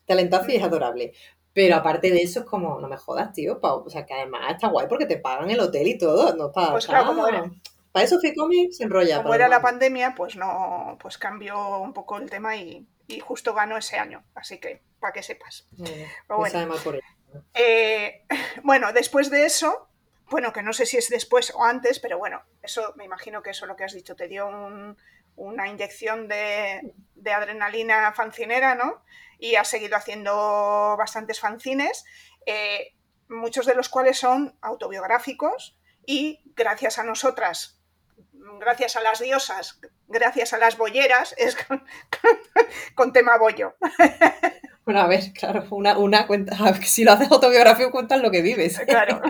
[0.05, 1.13] talentazo y es adorable.
[1.53, 3.59] Pero aparte de eso, es como, no me jodas, tío.
[3.61, 6.35] o sea, que además está guay porque te pagan el hotel y todo.
[6.35, 7.25] No está, pues claro, como
[7.97, 9.21] Para eso Ficomics se enrolla.
[9.21, 13.53] Como era la pandemia, pues no, pues cambió un poco el tema y, y justo
[13.53, 14.23] ganó ese año.
[14.35, 15.67] Así que, para que sepas.
[17.53, 18.25] Eh,
[18.63, 19.89] bueno, después de eso,
[20.29, 23.51] bueno, que no sé si es después o antes, pero bueno, eso me imagino que
[23.51, 24.47] eso lo que has dicho, te dio
[25.35, 26.93] una inyección de,
[27.33, 29.03] adrenalina fancinera, ¿no?
[29.39, 32.05] Y has seguido haciendo bastantes fanzines,
[32.45, 32.95] eh,
[33.29, 37.76] muchos de los cuales son autobiográficos y gracias a nosotras,
[38.59, 41.83] gracias a las diosas, gracias a las bolleras, es con,
[42.95, 43.75] con tema bollo.
[44.87, 48.79] Bueno, a ver, claro, una, una cuenta, si lo haces autobiografía, cuentas lo que vives.
[48.87, 49.21] Claro.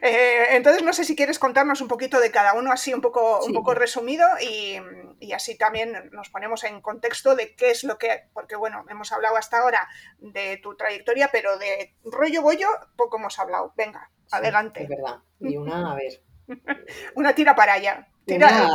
[0.00, 3.44] Eh, entonces, no sé si quieres contarnos un poquito de cada uno, así un poco,
[3.44, 4.76] un poco resumido, y,
[5.18, 9.10] y, así también nos ponemos en contexto de qué es lo que, porque bueno, hemos
[9.10, 13.74] hablado hasta ahora de tu trayectoria, pero de rollo bollo poco hemos hablado.
[13.76, 14.84] Venga, adelante.
[14.84, 15.16] Es verdad.
[15.40, 16.22] Y una, a ver.
[17.14, 18.08] una tira para allá.
[18.24, 18.68] Tira...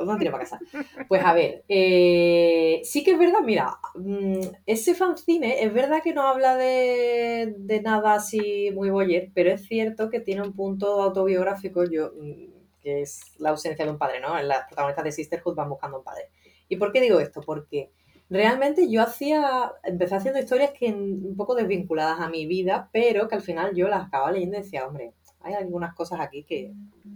[0.00, 0.60] Una tira para casa.
[1.08, 6.14] Pues a ver, eh, sí que es verdad, mira, mm, ese fanzine es verdad que
[6.14, 11.84] no habla de, nada así muy boyer, pero es cierto que tiene un punto autobiográfico,
[11.84, 14.40] yo, mm, que es la ausencia de un padre, ¿no?
[14.40, 16.30] Las protagonistas de Sisterhood van buscando un padre.
[16.68, 17.40] ¿Y por qué digo esto?
[17.40, 17.90] Porque
[18.30, 23.34] realmente yo hacía, empecé haciendo historias que un poco desvinculadas a mi vida, pero que
[23.34, 26.72] al final yo las acababa leyendo y decía, hombre, hay algunas cosas aquí que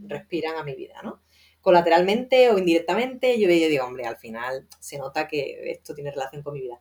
[0.07, 1.21] respiran a mi vida, ¿no?
[1.65, 6.43] colateralmente o indirectamente, yo veía, digo, hombre, al final se nota que esto tiene relación
[6.43, 6.79] con mi vida.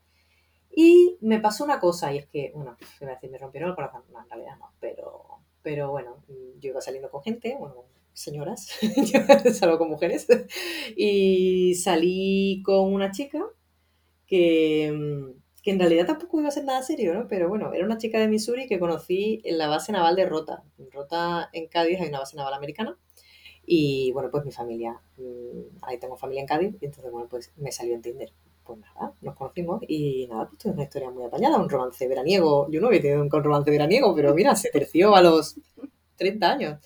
[0.75, 4.21] Y me pasó una cosa, y es que, bueno, decir, me rompieron el corazón, no,
[4.21, 6.21] en realidad no, pero, pero bueno,
[6.59, 8.77] yo iba saliendo con gente, bueno, señoras,
[9.45, 10.27] yo salgo con mujeres,
[10.97, 13.41] y salí con una chica
[14.27, 17.27] que, que en realidad tampoco iba a ser nada serio, ¿no?
[17.27, 20.63] Pero bueno, era una chica de Missouri que conocí en la base naval de Rota.
[20.77, 22.97] En Rota, en Cádiz, hay una base naval americana.
[23.65, 27.53] Y bueno, pues mi familia, mm, ahí tengo familia en Cádiz, y entonces, bueno, pues
[27.55, 28.33] me salió a entender.
[28.65, 32.69] Pues nada, nos conocimos y nada, pues es una historia muy apañada, un romance veraniego.
[32.69, 35.55] Yo no había tenido un romance veraniego, pero mira, se terció a los
[36.17, 36.79] 30 años.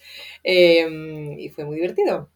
[0.43, 2.29] Em, y fue muy divertido.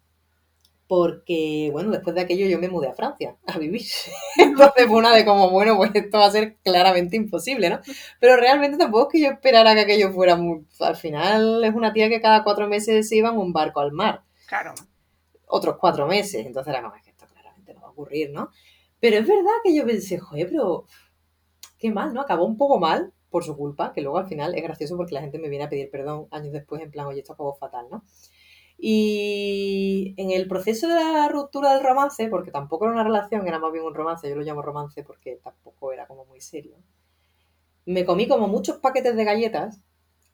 [0.91, 3.81] Porque, bueno, después de aquello yo me mudé a Francia a vivir.
[4.37, 7.79] Entonces fue una de como, bueno, pues esto va a ser claramente imposible, ¿no?
[8.19, 10.67] Pero realmente tampoco es que yo esperara que aquello fuera muy...
[10.81, 13.93] Al final es una tía que cada cuatro meses se iba en un barco al
[13.93, 14.23] mar.
[14.49, 14.73] Claro.
[15.45, 16.45] Otros cuatro meses.
[16.45, 18.49] Entonces era como, es que esto claramente no va a ocurrir, ¿no?
[18.99, 20.87] Pero es verdad que yo pensé, joder, pero
[21.79, 22.19] qué mal, ¿no?
[22.19, 25.21] Acabó un poco mal por su culpa, que luego al final es gracioso porque la
[25.21, 28.03] gente me viene a pedir perdón años después en plan, oye, esto acabó fatal, ¿no?
[28.83, 33.59] Y en el proceso de la ruptura del romance, porque tampoco era una relación, era
[33.59, 36.77] más bien un romance, yo lo llamo romance porque tampoco era como muy serio,
[37.85, 39.81] me comí como muchos paquetes de galletas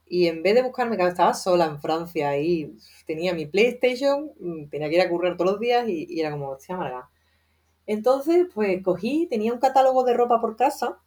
[0.06, 2.74] y en vez de buscarme, que estaba sola en Francia y
[3.06, 6.50] tenía mi PlayStation, mm, tenía que ir a currar todos los días y, era como,
[6.52, 7.10] hostia amarga.
[7.86, 11.00] Entonces, pues cogí, tenía un catálogo de ropa por casa.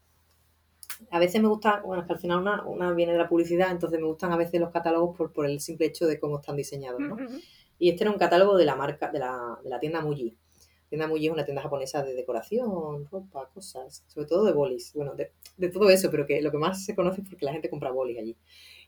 [1.10, 3.70] A veces me gusta, bueno, es que al final una, una viene de la publicidad,
[3.70, 6.56] entonces me gustan a veces los catálogos por, por el simple hecho de cómo están
[6.56, 7.16] diseñados, ¿no?
[7.78, 10.36] Y este era un catálogo de la marca, de la, de la tienda Muji.
[10.88, 14.92] Tienda Muji es una tienda japonesa de decoración, ropa, cosas, sobre todo de bolis.
[14.94, 17.52] Bueno, de, de, todo eso, pero que lo que más se conoce es porque la
[17.52, 18.36] gente compra bolis allí.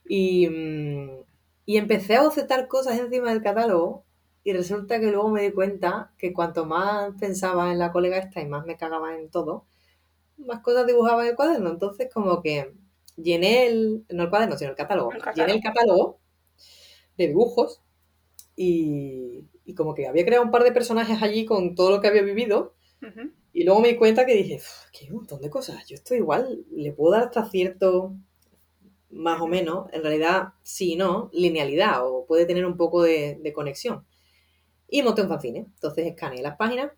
[0.07, 1.23] Y, mm,
[1.65, 4.03] y empecé a bocetar cosas encima del catálogo
[4.43, 8.41] y resulta que luego me di cuenta que cuanto más pensaba en la colega esta
[8.41, 9.65] y más me cagaba en todo,
[10.37, 11.69] más cosas dibujaba en el cuaderno.
[11.69, 12.73] Entonces, como que
[13.15, 15.11] llené el, no el cuaderno, sino el catálogo.
[15.35, 16.19] Llené el catálogo
[17.17, 17.81] de dibujos
[18.55, 22.21] y, como que había creado un par de personajes allí con todo lo que había
[22.21, 22.75] vivido.
[23.51, 25.85] Y luego me di cuenta que dije, que hay un montón de cosas.
[25.87, 28.15] Yo estoy igual, le puedo dar hasta cierto,
[29.09, 34.05] más o menos, en realidad sí no, linealidad o puede tener un poco de, conexión.
[34.87, 35.59] Y monté un fanzine.
[35.59, 36.91] Entonces escaneé las páginas,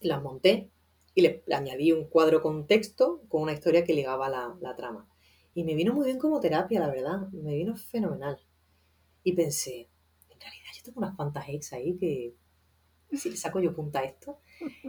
[0.00, 0.70] las monté
[1.14, 5.08] y le, añadí un cuadro con texto con una historia que ligaba la, la trama.
[5.54, 7.28] Y me vino muy bien como terapia, la verdad.
[7.32, 8.38] Me vino fenomenal.
[9.22, 9.90] Y pensé,
[10.28, 12.34] en realidad yo tengo unas cuantas ex ahí que
[13.16, 14.38] si le saco yo punta a esto.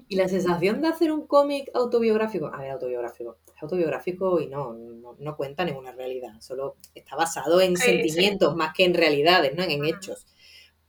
[0.07, 4.73] Y la sensación de hacer un cómic autobiográfico, a ver, autobiográfico, es autobiográfico y no,
[4.73, 9.63] no, cuenta ninguna realidad, solo está basado en sentimientos más que en realidades, ¿no?
[9.63, 10.27] En, hechos.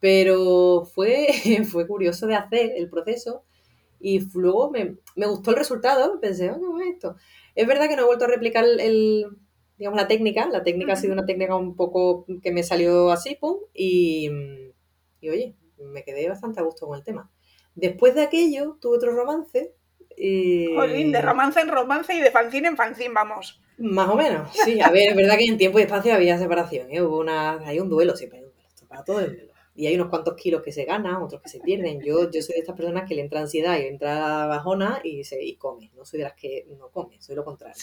[0.00, 1.28] Pero fue,
[1.70, 3.44] fue curioso de hacer el proceso
[4.02, 7.16] y luego me, gustó el resultado, pensé, oh, qué esto.
[7.54, 9.26] Es verdad que no he vuelto a replicar el,
[9.78, 13.36] digamos, la técnica, la técnica ha sido una técnica un poco que me salió así,
[13.36, 14.28] pum, y,
[15.20, 17.30] y oye, me quedé bastante a gusto con el tema.
[17.76, 19.74] Después de aquello, tuve otro romance.
[21.12, 23.62] de romance en romance y de fanzine en fanzine, vamos.
[23.78, 24.80] Más o menos, sí.
[24.80, 27.00] A ver, es verdad que en tiempo y espacio había separación, ¿eh?
[27.02, 29.51] Hubo una, hay un duelo, siempre hay un duelo, para todo el duelo.
[29.74, 32.02] Y hay unos cuantos kilos que se ganan, otros que se pierden.
[32.02, 35.24] Yo, yo soy de estas personas que le entra ansiedad y le entra bajona y,
[35.24, 35.90] se, y come.
[35.96, 37.74] No soy de las que no come, soy lo contrario.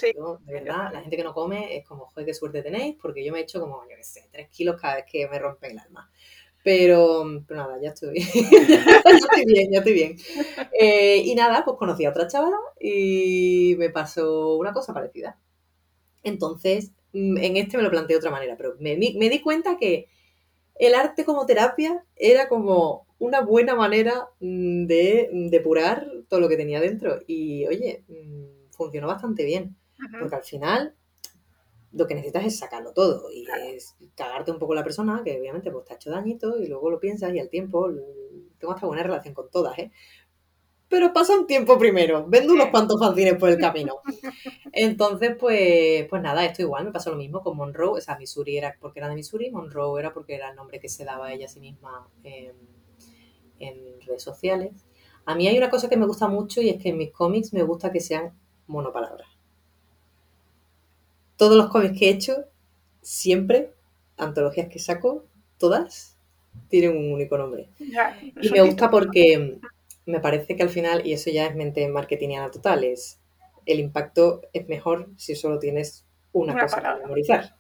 [0.46, 3.32] de verdad, la gente que no come es como, joder, qué suerte tenéis, porque yo
[3.34, 5.80] me he hecho como, yo qué sé, tres kilos cada vez que me rompe el
[5.80, 6.12] alma.
[6.64, 10.18] Pero, pero nada, ya estoy, ya estoy bien, ya estoy bien.
[10.80, 15.40] Eh, y nada, pues conocí a otra chavala y me pasó una cosa parecida.
[16.24, 19.78] Entonces, mm, en este me lo planteé de otra manera, pero me, me di cuenta
[19.78, 20.08] que
[20.80, 26.58] el arte como terapia era como una buena manera mm, de depurar todo lo que
[26.58, 27.20] tenía dentro.
[27.28, 29.76] Y oye, mm, funcionó bastante bien.
[30.18, 30.96] Porque al final
[31.92, 35.72] lo que necesitas es sacarlo todo y es cagarte un poco la persona, que obviamente
[35.72, 37.90] pues te ha hecho dañito y luego lo piensas y al tiempo,
[38.58, 39.92] tengo hasta buena relación con todas, ¿eh?
[40.90, 43.98] Pero pasa un tiempo primero, vendo unos cuantos fanzines por el camino.
[44.74, 48.58] Entonces, pues, pues nada, esto igual, me pasó lo mismo con Monroe, o sea, Missouri
[48.58, 51.34] era porque era de Missouri, Monroe era porque era el nombre que se daba a
[51.34, 52.54] ella a sí misma en,
[53.60, 54.72] en redes sociales.
[55.26, 57.54] A mí hay una cosa que me gusta mucho y es que en mis cómics
[57.54, 58.34] me gusta que sean
[58.68, 59.40] monopalabras
[61.40, 62.46] todos los cómics que he hecho,
[63.02, 63.72] siempre,
[64.18, 65.24] antologías que saco,
[65.58, 66.18] todas,
[66.68, 67.70] tienen un único nombre.
[67.80, 69.58] y me gusta porque
[70.10, 73.20] me parece que al final, y eso ya es mente marketingiana total, es
[73.66, 77.56] el impacto es mejor si solo tienes una, cosa para memorizar.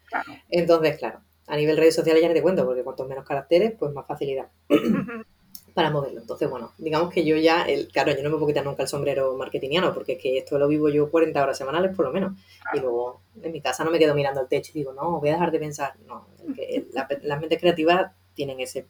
[0.49, 3.93] Entonces, claro, a nivel redes sociales ya no te cuento, porque cuantos menos caracteres, pues
[3.93, 4.49] más facilidad.
[5.73, 6.21] para moverlo.
[6.21, 8.89] Entonces, bueno, digamos que yo ya, el, claro, yo no me puedo quitar nunca el
[8.89, 12.33] sombrero marketingiano, porque es que esto lo vivo yo 40 horas semanales por lo menos.
[12.73, 15.29] Y luego en mi casa no me quedo mirando el techo y digo, no, voy
[15.29, 15.93] a dejar de pensar.
[16.05, 16.27] No,
[17.21, 18.87] las mentes creativas tienen ese...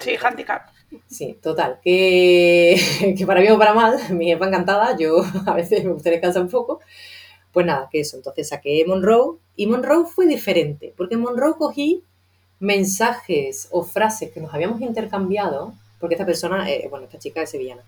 [0.00, 0.70] Sí, handicap.
[1.08, 1.80] Sí, total.
[1.82, 6.18] Que, que para mí o para mal, mi jefa encantada, yo a veces me gustaría
[6.18, 6.80] descansar un poco.
[7.52, 8.16] Pues nada, que eso.
[8.16, 12.02] Entonces saqué Monroe y Monroe fue diferente, porque en Monroe cogí
[12.60, 17.50] mensajes o frases que nos habíamos intercambiado porque esta persona, eh, bueno, esta chica es
[17.50, 17.82] sevillana.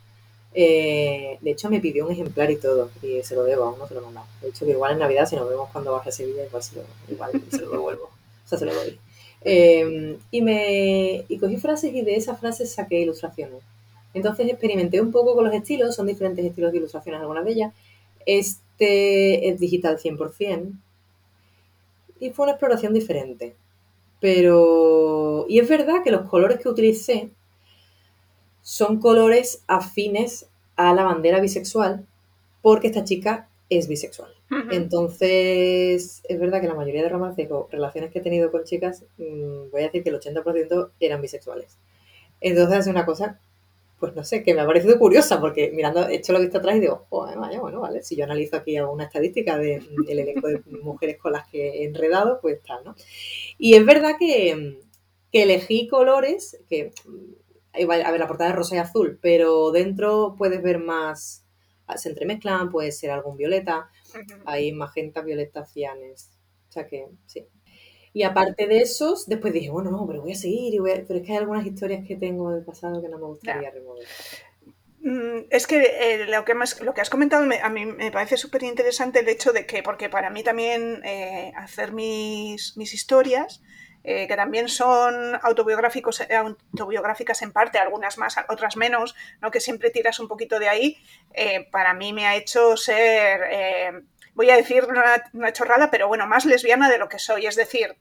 [0.54, 3.86] Eh, de hecho, me pidió un ejemplar y todo, y se lo debo, aún no
[3.86, 4.26] se lo he mandado.
[4.40, 6.76] De hecho, que igual en Navidad, si nos vemos cuando baje a Sevilla, igual se
[6.76, 8.04] lo, igual se lo devuelvo.
[8.04, 8.98] O sea, se lo doy.
[9.42, 13.62] Eh, y, me, y cogí frases y de esas frases saqué ilustraciones.
[14.14, 17.74] Entonces experimenté un poco con los estilos, son diferentes estilos de ilustraciones algunas de ellas.
[18.26, 20.72] Este es digital 100%
[22.20, 23.54] y fue una exploración diferente.
[24.20, 27.30] Pero, y es verdad que los colores que utilicé
[28.62, 32.04] son colores afines a la bandera bisexual
[32.62, 34.32] porque esta chica es bisexual.
[34.70, 39.04] Entonces, es verdad que la mayoría de romances o relaciones que he tenido con chicas,
[39.18, 41.76] mm, voy a decir que el 80% eran bisexuales.
[42.40, 43.38] Entonces, es una cosa,
[44.00, 46.58] pues no sé, que me ha parecido curiosa, porque mirando, he hecho lo que está
[46.58, 50.62] atrás y digo, vaya, bueno, vale, si yo analizo aquí alguna estadística del elenco de
[50.82, 52.94] mujeres con las que he enredado, pues tal, ¿no?
[53.58, 54.78] Y es verdad que,
[55.30, 56.92] que elegí colores que
[57.72, 61.44] a ver, la portada es rosa y azul, pero dentro puedes ver más,
[61.96, 63.90] se entremezclan, puede ser algún violeta,
[64.44, 66.30] hay magenta, violeta, cianes,
[66.68, 67.46] o sea que sí.
[68.12, 71.32] Y aparte de esos, después dije, bueno, no, pero voy a seguir, pero es que
[71.32, 74.06] hay algunas historias que tengo del pasado que no me gustaría remover.
[75.00, 78.36] Mm, es que eh, lo, que más, lo que has comentado a mí me parece
[78.36, 83.62] súper interesante el hecho de que, porque para mí también eh, hacer mis, mis historias,
[84.10, 89.50] eh, que también son autobiográficos, autobiográficas en parte, algunas más, otras menos, ¿no?
[89.50, 90.96] que siempre tiras un poquito de ahí,
[91.70, 96.88] para mí me ha hecho ser, voy a decir una, chorrada, pero bueno, más lesbiana
[96.88, 97.98] de lo que soy, es decir,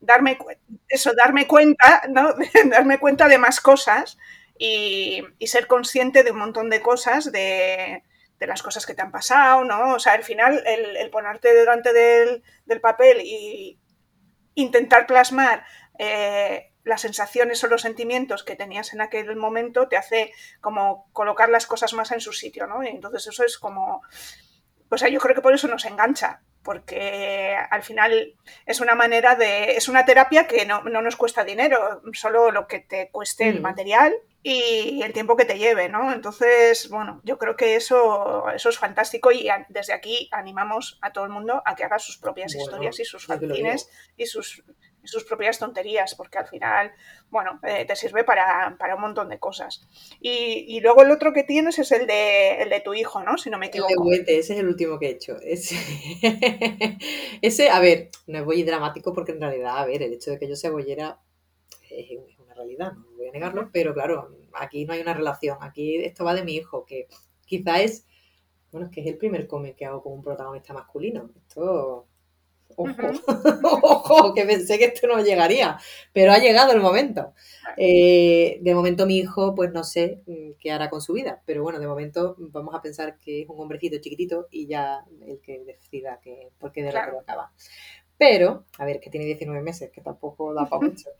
[0.00, 0.38] darme,
[0.88, 2.32] eso, darme cuenta, ¿no?
[2.70, 4.16] darme cuenta de más cosas
[4.58, 8.02] y, ser consciente de un montón de cosas, de,
[8.40, 9.92] las cosas que te han pasado, ¿no?
[9.92, 13.78] O sea, al final el, ponerte delante del, papel y
[14.54, 15.64] intentar plasmar
[15.98, 21.48] eh, las sensaciones o los sentimientos que tenías en aquel momento te hace como colocar
[21.48, 22.82] las cosas más en su sitio, ¿no?
[22.82, 24.02] Y entonces eso es como,
[24.88, 28.34] pues yo creo que por eso nos engancha, porque al final
[28.66, 32.80] es una manera de, es una terapia que no, nos cuesta dinero, solo lo que
[32.80, 33.62] te cueste el mm.
[33.62, 34.14] material
[34.46, 36.12] y el tiempo que te lleve, ¿no?
[36.12, 41.24] Entonces, bueno, yo creo que eso, eso es fantástico y desde aquí animamos a todo
[41.24, 44.62] el mundo a que haga sus propias historias y sus fanzines y sus
[45.06, 46.92] sus propias tonterías, porque al final,
[47.28, 49.86] bueno, eh, te sirve para, un montón de cosas.
[50.20, 53.36] Y, luego el otro que tienes es el de, el de tu hijo, ¿no?
[53.36, 53.92] Si no me equivoco.
[54.12, 55.36] El de ese es el último que he hecho.
[55.42, 55.76] Ese,
[57.42, 60.38] ese, a ver, no es muy dramático porque en realidad, a ver, el hecho de
[60.38, 61.20] que yo sea bollera
[61.90, 66.24] es una realidad, no a negarlo, pero claro, aquí no hay una relación, aquí esto
[66.24, 67.08] va de mi hijo, que
[67.46, 68.06] quizá es,
[68.72, 71.30] bueno, es que es el primer cómic que hago con un protagonista masculino.
[71.36, 72.06] Esto
[72.76, 72.92] Ojo,
[73.82, 75.78] ojo, que pensé que esto no llegaría,
[76.12, 77.32] pero ha llegado el momento.
[77.76, 81.62] Eh, de momento mi hijo, pues no sé mm, qué hará con su vida, pero
[81.62, 85.64] bueno, de momento vamos a pensar que es un hombrecito chiquitito y ya el que
[85.64, 87.52] decida que, por qué de lo que acaba.
[88.18, 91.10] Pero, a ver, que tiene 19 meses, que tampoco da para mucho.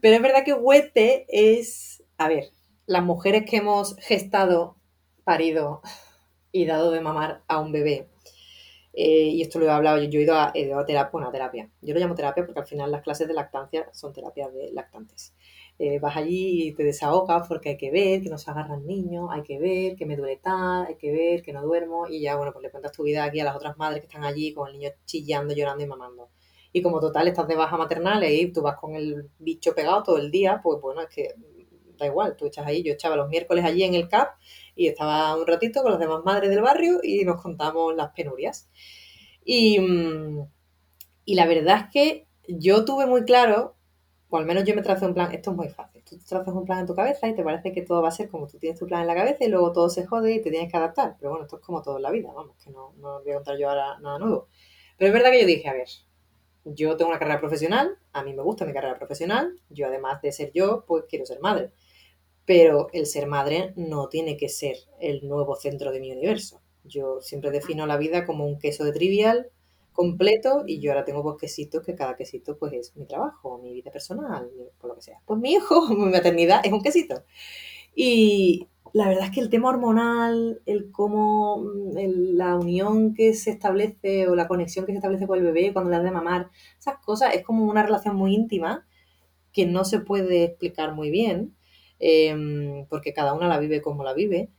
[0.00, 2.50] Pero es verdad que Huete es, a ver,
[2.86, 4.76] las mujeres que hemos gestado,
[5.24, 5.82] parido
[6.52, 8.08] y dado de mamar a un bebé
[8.98, 10.52] eh, y esto lo he hablado, yo, he ido a,
[10.86, 11.70] terapia, bueno, terapia.
[11.82, 15.34] Yo lo llamo terapia porque al final las clases de lactancia son terapias de lactantes.
[15.78, 18.86] Eh, vas allí y te desahogas porque hay que ver que no se agarra el
[18.86, 22.20] niño, hay que ver que me duele tal, hay que ver que no duermo y
[22.22, 24.54] ya, bueno, pues le cuentas tu vida aquí a las otras madres que están allí
[24.54, 26.30] con el niño chillando, llorando y mamando.
[26.72, 30.18] Y como total estás de baja maternal y tú vas con el bicho pegado todo
[30.18, 31.34] el día, pues bueno, es que
[31.98, 34.30] da igual, tú echas ahí, yo echaba los miércoles allí en el CAP
[34.74, 38.68] y estaba un ratito con las demás madres del barrio y nos contamos las penurias.
[39.44, 40.46] Y, mm,
[41.24, 43.75] y la verdad es que yo tuve muy claro,
[44.30, 46.64] o al menos yo me tracé un plan, esto es muy fácil, tú trazas un
[46.64, 48.78] plan en tu cabeza y te parece que todo va a ser como tú tienes
[48.78, 51.16] tu plan en la cabeza y luego todo se jode y te tienes que adaptar.
[51.18, 53.36] Pero bueno, esto es como todo en la vida, vamos, que no, no voy a
[53.36, 54.48] contar yo ahora nada nuevo.
[54.98, 55.88] Pero es verdad que yo dije, a ver,
[56.64, 60.32] yo tengo una carrera profesional, a mí me gusta mi carrera profesional, yo además de
[60.32, 61.72] ser yo, pues quiero ser madre
[62.46, 66.62] pero el ser madre no tiene que ser el nuevo centro de mi universo.
[66.84, 69.50] Yo siempre defino la vida como un queso de trivial
[69.96, 73.72] completo y yo ahora tengo dos quesitos que cada quesito pues es mi trabajo, mi
[73.72, 75.20] vida personal, por lo que sea.
[75.24, 77.24] Pues mi hijo, mi maternidad es un quesito.
[77.94, 84.28] Y la verdad es que el tema hormonal, el cómo, la unión que se establece
[84.28, 86.98] o la conexión que se establece con el bebé cuando le das de mamar, esas
[86.98, 88.86] cosas es como una relación muy íntima
[89.52, 91.56] que no se puede explicar muy bien
[91.98, 94.50] Em, porque cada una la vive como la vive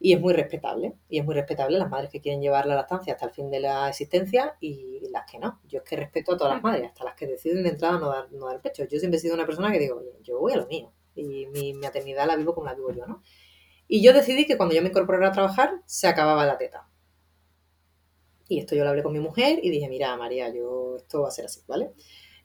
[0.00, 0.94] y es muy respetable.
[1.08, 3.60] Y es muy respetable las madres que quieren llevar la lactancia hasta el fin de
[3.60, 5.60] la existencia y las que no.
[5.68, 8.08] Yo es que respeto a todas las madres, hasta las que deciden de entrada no
[8.08, 8.84] dar, no dar pecho.
[8.84, 11.74] Yo siempre he sido una persona que digo, yo voy a lo mío y mi
[11.74, 13.22] maternidad la vivo como la vivo yo, ¿no?
[13.86, 16.88] Y yo decidí que cuando yo me incorporara a trabajar se acababa la teta.
[18.48, 21.28] Y esto yo lo hablé con mi mujer y dije, mira, María, yo esto va
[21.28, 21.92] a ser así, ¿vale?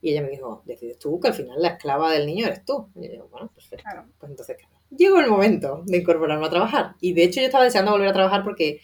[0.02, 2.90] Y ella me dijo, decides tú que al final la esclava del niño eres tú.
[2.96, 3.90] Y yo digo, bueno, perfecto.
[4.20, 4.58] Pues entonces,
[4.98, 6.96] Llegó el momento de incorporarme a trabajar.
[7.02, 8.82] Y de hecho yo estaba deseando volver a trabajar porque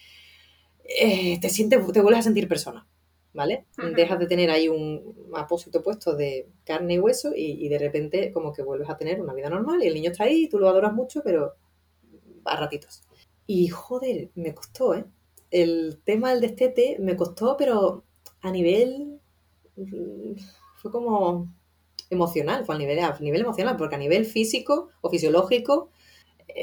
[0.84, 2.88] eh, te sientes, te vuelves a sentir persona,
[3.34, 3.66] ¿vale?
[3.96, 8.54] Dejas de tener ahí un apósito puesto de carne y hueso y, de repente como
[8.54, 10.94] que vuelves a tener una vida normal y el niño está ahí, tú lo adoras
[10.94, 11.54] mucho, pero
[12.46, 13.04] a ratitos.
[13.48, 15.06] Y joder, me costó, ¿eh?
[15.50, 18.06] El tema del destete me costó, pero
[18.42, 19.20] a nivel
[20.78, 21.54] fue como
[22.10, 25.90] emocional, fue a nivel, a nivel emocional, porque a nivel físico o fisiológico,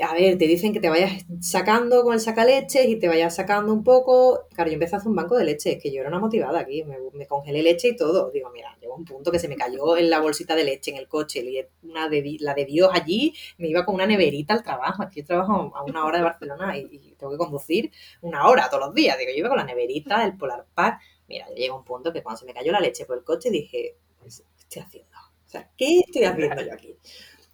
[0.03, 3.73] a ver, te dicen que te vayas sacando con el sacaleches y te vayas sacando
[3.73, 4.47] un poco.
[4.55, 6.85] Claro, yo empecé a hacer un banco de leche, que yo era una motivada aquí,
[6.85, 8.31] me, congelé leche y todo.
[8.31, 10.97] Digo, mira, llegó un punto que se me cayó en la bolsita de leche en
[10.97, 15.03] el coche, una la de Dios allí, me iba con una neverita al trabajo.
[15.03, 17.91] Aquí trabajo a una hora de Barcelona y, tengo que conducir
[18.23, 19.19] una hora todos los días.
[19.19, 21.01] Digo, yo iba con la neverita, el Polar Pack.
[21.29, 23.97] Mira, llegó un punto que cuando se me cayó la leche por el coche dije,
[24.23, 25.19] ¿qué estoy haciendo?
[25.47, 26.95] O sea, ¿qué estoy haciendo yo aquí?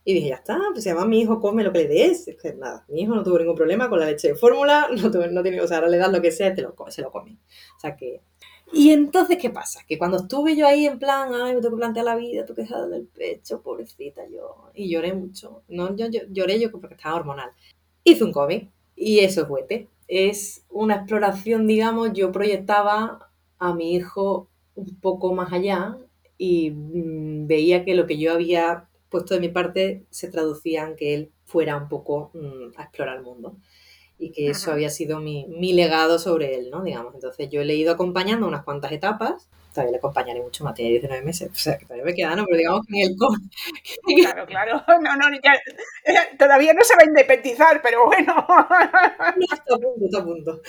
[0.05, 2.29] Y dije, ya está, pues se llama mi hijo come lo que le des.
[2.29, 5.11] Es que nada, mi hijo no tuvo ningún problema con la leche de fórmula, no,
[5.11, 7.11] tuvo, no tiene, o sea, ahora le das lo que sea, te lo, se lo
[7.11, 7.39] come.
[7.77, 8.21] O sea que...
[8.73, 9.81] Y entonces, ¿qué pasa?
[9.87, 12.55] Que cuando estuve yo ahí en plan, ay, me tengo que plantear la vida, tú
[12.55, 15.63] que del pecho, pobrecita yo, y lloré mucho.
[15.69, 17.51] No, yo, lloré yo porque estaba hormonal.
[18.03, 19.89] Hice un cómic, y eso es huete.
[20.09, 25.97] Es una exploración, digamos, yo proyectaba a mi hijo un poco más allá
[26.37, 30.97] y mm, veía que lo que yo había puesto de mi parte se traducía en
[30.97, 33.57] que él fuera un poco mm, a explorar el mundo
[34.19, 36.83] y que eso había sido mi, legado sobre él, ¿no?
[36.83, 40.91] Digamos, entonces yo he leído acompañando unas cuantas etapas, todavía le acompañaré mucho más, tiene
[40.91, 42.45] 19 meses, o sea, que todavía me queda, ¿no?
[42.45, 43.17] Pero digamos que en el...
[44.23, 45.39] Claro, claro, no, no,
[46.37, 48.35] todavía no se va a independizar, pero bueno.
[49.37, 50.61] No, está a punto, está a punto.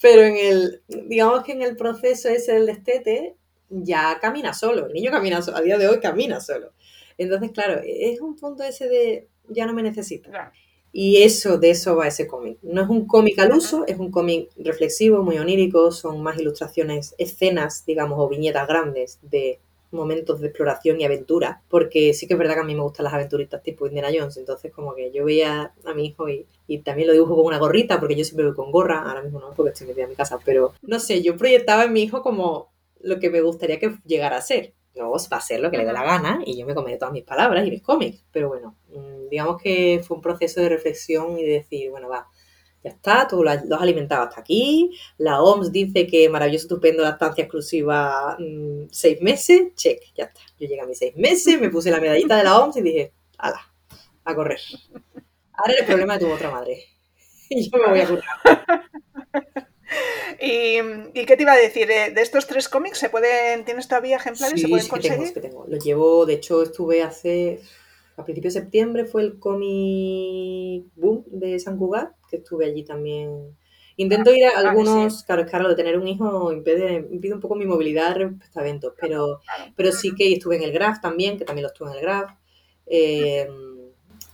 [0.00, 3.36] Pero en el, digamos que en el proceso ese del destete,
[3.68, 6.72] ya camina solo, el niño camina solo, a día de hoy camina solo.
[7.20, 10.52] Entonces, claro, es un punto ese de ya no me necesita.
[10.90, 12.56] Y eso, de eso va ese cómic.
[12.62, 17.14] No es un cómic al uso, es un cómic reflexivo, muy onírico, son más ilustraciones,
[17.18, 19.60] escenas, digamos, o viñetas grandes de
[19.90, 23.04] momentos de exploración y aventura, porque sí que es verdad que a mí me gustan
[23.04, 26.78] las aventuritas tipo Indiana Jones, entonces como que yo veía a mi hijo y, y
[26.78, 29.52] también lo dibujo con una gorrita, porque yo siempre voy con gorra, ahora mismo no,
[29.54, 32.72] porque estoy metida en mi casa, pero no sé, yo proyectaba en mi hijo como
[33.00, 34.72] lo que me gustaría que llegara a ser
[35.08, 37.24] va a ser lo que le dé la gana y yo me comí todas mis
[37.24, 38.24] palabras y mis cómics.
[38.32, 42.28] Pero bueno, mm, digamos que fue un proceso de reflexión y de decir, bueno, va,
[42.82, 44.90] ya está, tú lo has alimentado hasta aquí.
[45.18, 49.74] La OMS dice que maravilloso, estupendo, la estancia exclusiva mm, seis meses.
[49.74, 50.40] Check, ya está.
[50.58, 53.12] Yo llegué a mis seis meses, me puse la medallita de la OMS y dije,
[53.38, 53.60] ala,
[54.24, 54.60] a correr.
[55.52, 56.84] Ahora el problema de tu otra madre.
[57.50, 59.64] Y yo me voy a curar.
[60.40, 61.86] ¿Y, qué te iba a decir?
[61.86, 64.60] ¿De, estos tres cómics se pueden, tienes todavía ejemplares?
[64.60, 65.18] ¿Se pueden sí conseguir?
[65.18, 65.66] Que tengo, que tengo.
[65.68, 67.60] Los llevo, de hecho, estuve hace,
[68.16, 73.56] a principios de septiembre fue el cómic Boom de San Cugat, que estuve allí también.
[73.96, 77.54] Intento ir a algunos, claro, es claro, de tener un hijo impide, impide un poco
[77.54, 79.40] mi movilidad respecto a eventos, pero,
[79.76, 82.30] pero sí que estuve en el Graph también, que también lo estuve en el Graph.
[82.86, 83.46] Eh,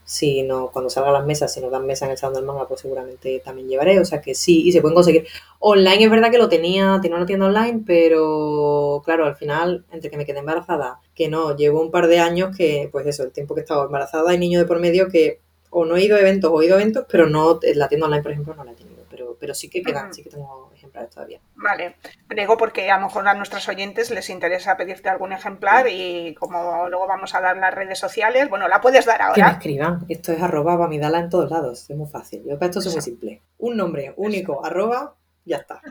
[0.07, 2.65] si no, cuando salgan las mesas, si nos dan mesa en el Salón del Manga,
[2.65, 5.27] pues seguramente también llevaré, o sea que sí, y se pueden conseguir.
[5.59, 10.09] Online es verdad que lo tenía, tenía una tienda online, pero claro, al final, entre
[10.09, 13.33] que me quedé embarazada, que no, llevo un par de años que, pues eso, el
[13.33, 15.41] tiempo que he estado embarazada y niño de por medio que
[15.71, 18.07] o no he ido a eventos o he ido a eventos, pero no, la tienda
[18.07, 20.71] online, por ejemplo, no la he tenido, pero, pero sí que quedan, sí que tengo
[20.91, 21.39] todavía.
[21.55, 21.95] Vale,
[22.35, 26.87] digo porque a lo mejor a nuestros oyentes les interesa pedirte algún ejemplar y como
[26.89, 29.35] luego vamos a dar las redes sociales, bueno, la puedes dar ahora.
[29.35, 32.43] Que me escriban, esto es arroba Bamidala en todos lados, es muy fácil.
[32.45, 33.41] Yo para esto es muy simple.
[33.57, 35.15] Un nombre único, arroba,
[35.45, 35.81] ya está.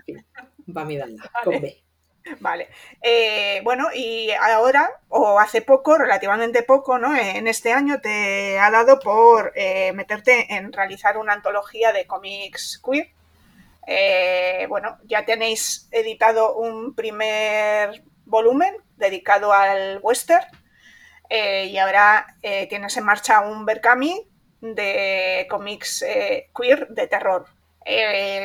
[0.67, 1.83] Bamidala, con B.
[2.41, 2.69] Vale.
[3.03, 7.15] Eh, bueno, y ahora, o hace poco, relativamente poco, ¿no?
[7.17, 12.83] En este año te ha dado por eh, meterte en realizar una antología de cómics
[12.85, 13.11] queer
[13.87, 20.45] eh, bueno, ya tenéis editado un primer volumen dedicado al western
[21.29, 24.29] eh, y ahora eh, tienes en marcha un Berkami
[24.61, 26.05] de cómics
[26.55, 27.47] queer de terror.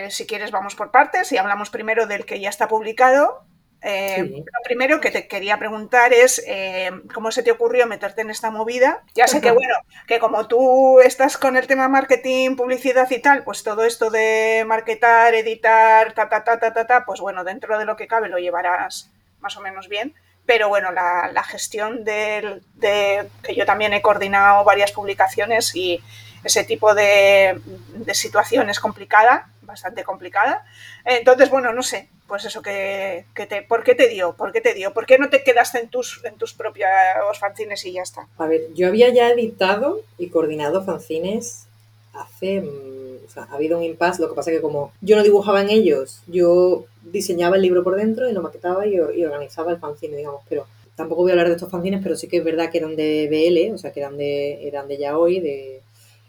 [0.09, 3.45] si quieres vamos por partes y hablamos primero del que ya está publicado
[3.83, 8.29] eh, lo primero que te quería preguntar es eh, cómo se te ocurrió meterte en
[8.29, 9.01] esta movida.
[9.15, 9.73] Ya sé que, bueno,
[10.07, 14.63] que como tú estás con el tema marketing, publicidad y tal, pues todo esto de
[14.67, 18.29] marketar, editar, ta, ta, ta, ta, ta, ta pues bueno, dentro de lo que cabe
[18.29, 19.09] lo llevarás
[19.39, 20.13] más o menos bien.
[20.45, 26.01] Pero bueno, la, gestión de, que yo también he coordinado varias publicaciones y
[26.43, 27.59] ese tipo de,
[27.93, 30.65] de situación es complicada, bastante complicada.
[31.05, 34.31] Entonces, bueno, no sé, pues eso, que, te, ¿por qué te dio?
[34.37, 34.93] ¿Por qué te dio?
[34.93, 36.87] ¿Por qué no te quedaste en tus, en tus propios
[37.37, 38.25] fanzines y ya está?
[38.37, 41.67] A ver, yo había ya editado y coordinado fanzines
[42.13, 42.61] hace...
[42.61, 45.61] Mm, o sea, ha habido un impasse, lo que pasa que como yo no dibujaba
[45.61, 50.15] en ellos, yo diseñaba el libro por dentro y lo maquetaba y, organizaba el fanzine,
[50.15, 52.77] digamos, pero tampoco voy a hablar de estos fanzines, pero sí que es verdad que
[52.77, 55.81] eran de BL, o sea, que eran de, eran de Yaoi, de,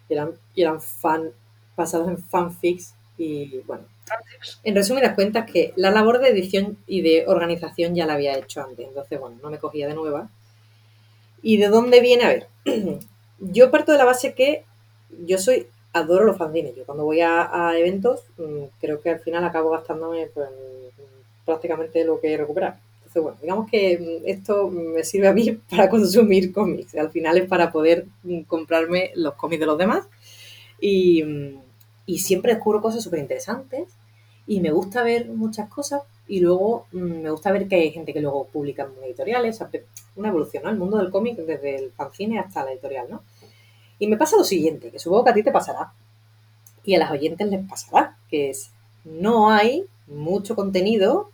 [0.09, 1.31] eran, eran fan,
[1.77, 3.85] basados en fanfics y bueno,
[4.65, 8.63] en resumidas cuentas, que la labor de edición y de organización ya la había hecho
[8.63, 10.31] antes, entonces, bueno, no me cogía de nueva.
[11.43, 12.25] ¿Y de dónde viene?
[12.25, 12.47] A ver,
[13.41, 14.65] yo parto de la base que
[15.27, 16.75] yo soy, adoro los fanzines.
[16.77, 20.49] Yo cuando voy a, eventos, mm, creo que al final acabo gastándome pues,
[21.45, 22.79] prácticamente lo que recuperar.
[22.99, 26.95] Entonces, bueno, digamos que mm, esto me sirve a mí para consumir cómics.
[26.95, 30.07] Al final es para poder mm, comprarme los cómics de los demás.
[30.81, 31.25] Y,
[32.07, 33.95] y siempre descubro cosas súper interesantes
[34.47, 38.13] y me gusta ver muchas cosas y luego mm, me gusta ver que hay gente
[38.13, 39.61] que luego publica en editoriales,
[40.17, 40.71] una evolución, ¿no?
[40.71, 43.23] El mundo del cómic desde el fanzine hasta la editorial, ¿no?
[43.99, 45.93] Y me pasa lo siguiente, que supongo que a ti te pasará.
[46.85, 48.71] Y a las oyentes les pasará, que es,
[49.05, 51.31] no hay mucho contenido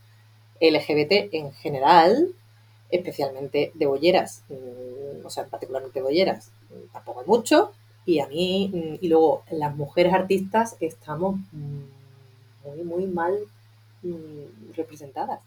[0.61, 2.29] LGBT en general,
[2.91, 6.51] especialmente de bolleras, mm, o sea, particularmente bolleras,
[6.93, 7.73] tampoco hay mucho,
[8.05, 11.37] y a mí, mm, y luego las mujeres artistas estamos
[12.77, 13.39] muy, mal
[14.77, 15.41] representadas.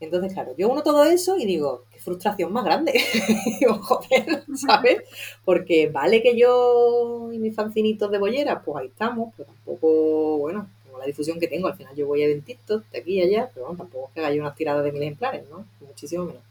[0.00, 2.92] Entonces, claro, yo uno todo eso y digo, qué frustración más grande.
[4.66, 4.98] ¿sabes?
[5.44, 10.68] Porque vale que yo y mis fancinitos de bollera, pues ahí estamos, pero tampoco, bueno,
[10.84, 13.50] tengo la difusión que tengo, al final yo voy a eventos de aquí y allá,
[13.54, 15.64] pero bueno, tampoco es que haya unas tiradas de mil ejemplares, ¿no?
[15.80, 16.42] Muchísimo menos.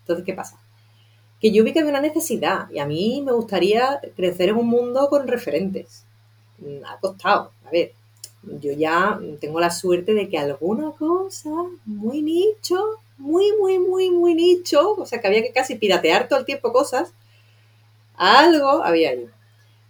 [0.00, 0.58] Entonces, ¿qué pasa?
[1.40, 5.08] Que yo vi que una necesidad y a mí me gustaría crecer en un mundo
[5.08, 6.04] con referentes.
[6.58, 7.92] Mm, ha costado, a ver,
[8.42, 11.50] yo ya tengo la suerte de que alguna cosa
[11.84, 12.78] muy nicho,
[13.16, 16.72] muy, muy, muy, muy nicho, o sea que había que casi piratear todo el tiempo
[16.72, 17.12] cosas,
[18.16, 19.26] algo había ahí.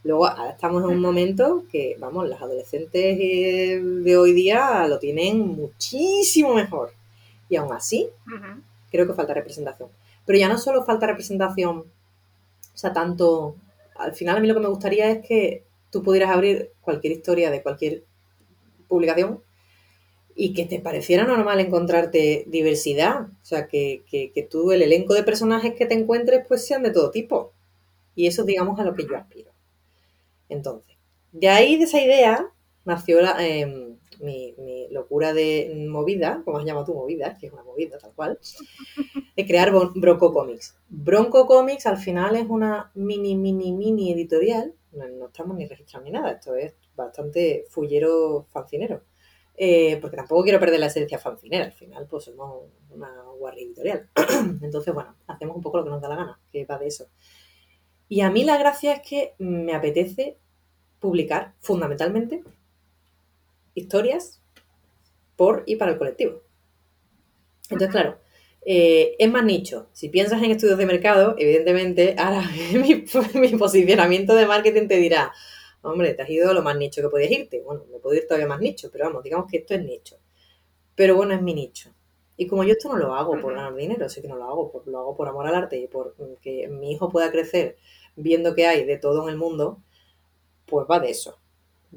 [0.05, 4.99] Luego ahora estamos en un momento que, vamos, las adolescentes eh, de hoy día lo
[4.99, 6.93] tienen muchísimo mejor.
[7.49, 8.09] Y aún así,
[8.91, 9.89] creo que falta representación.
[10.25, 13.57] Pero ya no solo falta representación, o sea, tanto,
[13.97, 17.51] al final a mí lo que me gustaría es que tú pudieras abrir cualquier historia
[17.51, 18.05] de cualquier
[18.89, 19.41] publicación
[20.41, 23.23] y que te pareciera normal encontrarte diversidad.
[23.23, 26.93] O sea, que, que, tú, el elenco de personajes que te encuentres, pues sean de
[26.93, 27.53] todo tipo.
[28.15, 29.51] Y eso, digamos, a lo que yo aspiro.
[30.49, 30.97] Entonces,
[31.33, 32.47] de ahí, de esa idea,
[32.85, 34.55] nació la, em, mi,
[34.91, 38.39] locura de movida, como has llamado tú, movida, que es una movida tal cual,
[39.37, 40.77] de crear Bronco Comics.
[40.89, 44.73] Bronco Comics al final es una mini, mini, mini editorial.
[44.93, 46.31] No, no estamos ni registrando ni nada.
[46.33, 49.03] Esto es bastante fullero fancinero.
[49.61, 54.09] Eh, porque tampoco quiero perder la esencia fancinera, al final pues somos una guardia editorial.
[54.63, 57.09] Entonces, bueno, hacemos un poco lo que nos da la gana, que va de eso.
[58.09, 60.39] Y a mí la gracia es que me apetece
[61.01, 62.45] publicar fundamentalmente
[63.75, 64.41] historias
[65.37, 66.43] por y para el colectivo.
[67.65, 68.19] Entonces, claro,
[68.65, 69.89] eh, es más nicho.
[69.93, 72.49] Si piensas en estudios de mercado, evidentemente, ahora
[73.35, 75.33] mi posicionamiento de marketing te dirá,
[75.83, 77.63] hombre, te has ido a lo más nicho que podías irte.
[77.63, 80.19] Bueno, me puedo ir todavía más nicho, pero vamos, digamos que esto es nicho.
[80.95, 81.91] Pero bueno, es mi nicho.
[82.37, 84.71] Y como yo esto no lo hago por ganar dinero, sé que no lo hago,
[84.71, 87.77] por, lo hago por amor al arte y por que mi hijo pueda crecer
[88.15, 89.83] viendo que hay de todo en el mundo,
[90.67, 91.39] pues va de eso.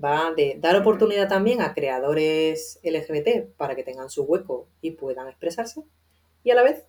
[0.03, 5.27] Va de dar oportunidad también a creadores LGBT para que tengan su hueco y puedan
[5.27, 5.84] expresarse.
[6.43, 6.86] Y a la vez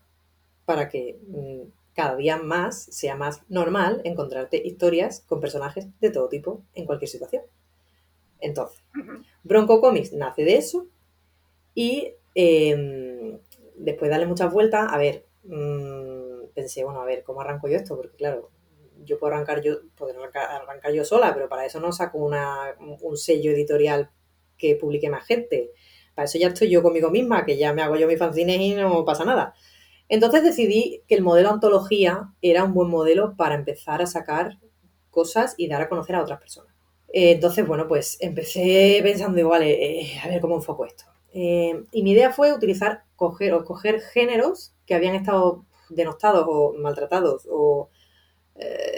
[0.64, 1.62] para que mm,
[1.95, 7.09] cada día más sea más normal encontrarte historias con personajes de todo tipo en cualquier
[7.09, 7.43] situación.
[8.40, 8.82] Entonces,
[9.43, 10.86] Bronco Comics nace de eso
[11.74, 13.38] y em,
[13.76, 17.76] después de darle muchas vueltas, a ver, mm, pensé, bueno, a ver, ¿cómo arranco yo
[17.76, 17.97] esto?
[17.97, 18.51] Porque claro,
[19.05, 23.16] yo puedo arrancar yo, puedo arrancar, yo sola, pero para eso no saco una, un
[23.16, 24.11] sello editorial
[24.59, 25.70] que publique más gente.
[26.14, 28.74] Para eso ya estoy yo conmigo misma, que ya me hago yo mis fanzines y
[28.74, 29.55] no pasa nada.
[30.13, 34.59] Entonces decidí que el modelo antología era un buen modelo para empezar a sacar
[35.11, 36.75] cosas y dar a conocer a otras personas.
[37.15, 41.05] Eh, entonces, bueno, pues empecé pensando igual, eh, a ver cómo enfoco esto.
[41.33, 46.75] Eh, y mi idea fue utilizar, coger o coger géneros que habían estado denostados o
[46.75, 47.89] maltratados o,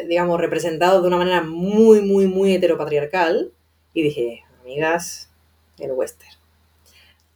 [0.09, 3.53] digamos, representados de una manera muy, muy, muy heteropatriarcal.
[3.93, 5.31] Y dije, amigas,
[5.79, 6.35] el western.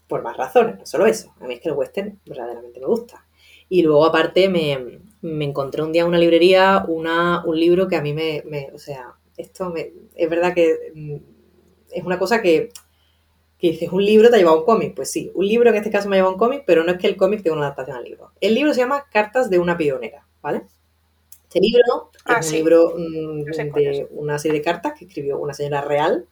[0.08, 1.32] Por más razones, no solo eso.
[1.38, 3.24] A mí es que el western verdaderamente me gusta.
[3.68, 5.00] Y luego aparte me,
[5.44, 8.42] encontré un día en una librería una, un libro que a mí me,
[8.72, 11.16] o sea, esto me, es verdad que mm,
[11.92, 12.70] es una cosa que,
[13.58, 14.94] que dices, un libro te ha llevado un cómic.
[14.94, 16.98] Pues sí, un libro en este caso me ha llevado un cómic, pero no es
[16.98, 18.32] que el cómic tenga una adaptación al libro.
[18.40, 20.62] El libro se llama Cartas de una pionera, ¿vale?
[21.44, 25.54] Este libro es ah, un libro mm, de una serie de cartas que escribió una
[25.54, 26.26] señora real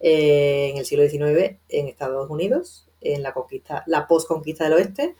[0.00, 5.14] eh, en el siglo XIX en Estados Unidos, en la conquista, la post-conquista del oeste,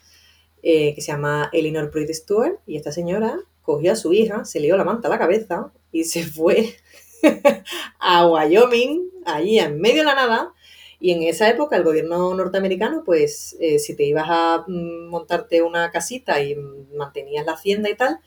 [0.68, 4.58] eh, que se llama Eleanor Pruitt Stewart, y esta señora cogió a su hija, se
[4.58, 6.74] le dio la manta a la cabeza y se fue
[8.00, 10.52] a Wyoming, allí en medio de la nada,
[10.98, 15.62] y en esa época el gobierno norteamericano, pues eh, si te ibas a mm, montarte
[15.62, 16.56] una casita y
[16.96, 18.18] mantenías la hacienda y tal,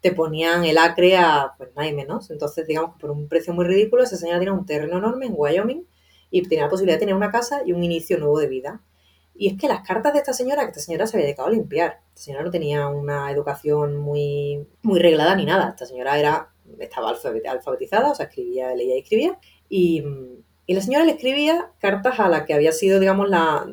[0.00, 2.30] te ponían el acre a, pues nada menos.
[2.30, 5.34] Entonces, digamos que por un precio muy ridículo, esa señora tenía un terreno enorme en
[5.36, 5.84] Wyoming
[6.30, 8.82] y tenía la posibilidad de tener una casa y un inicio nuevo de vida.
[9.38, 11.52] Y es que las cartas de esta señora, que esta señora se había dedicado a
[11.52, 16.48] limpiar, esta señora no tenía una educación muy, muy reglada ni nada, esta señora era,
[16.80, 20.04] estaba alfabetizada, o sea, escribía, leía y escribía, y,
[20.66, 23.64] la señora le escribía cartas a la que había sido, digamos, la,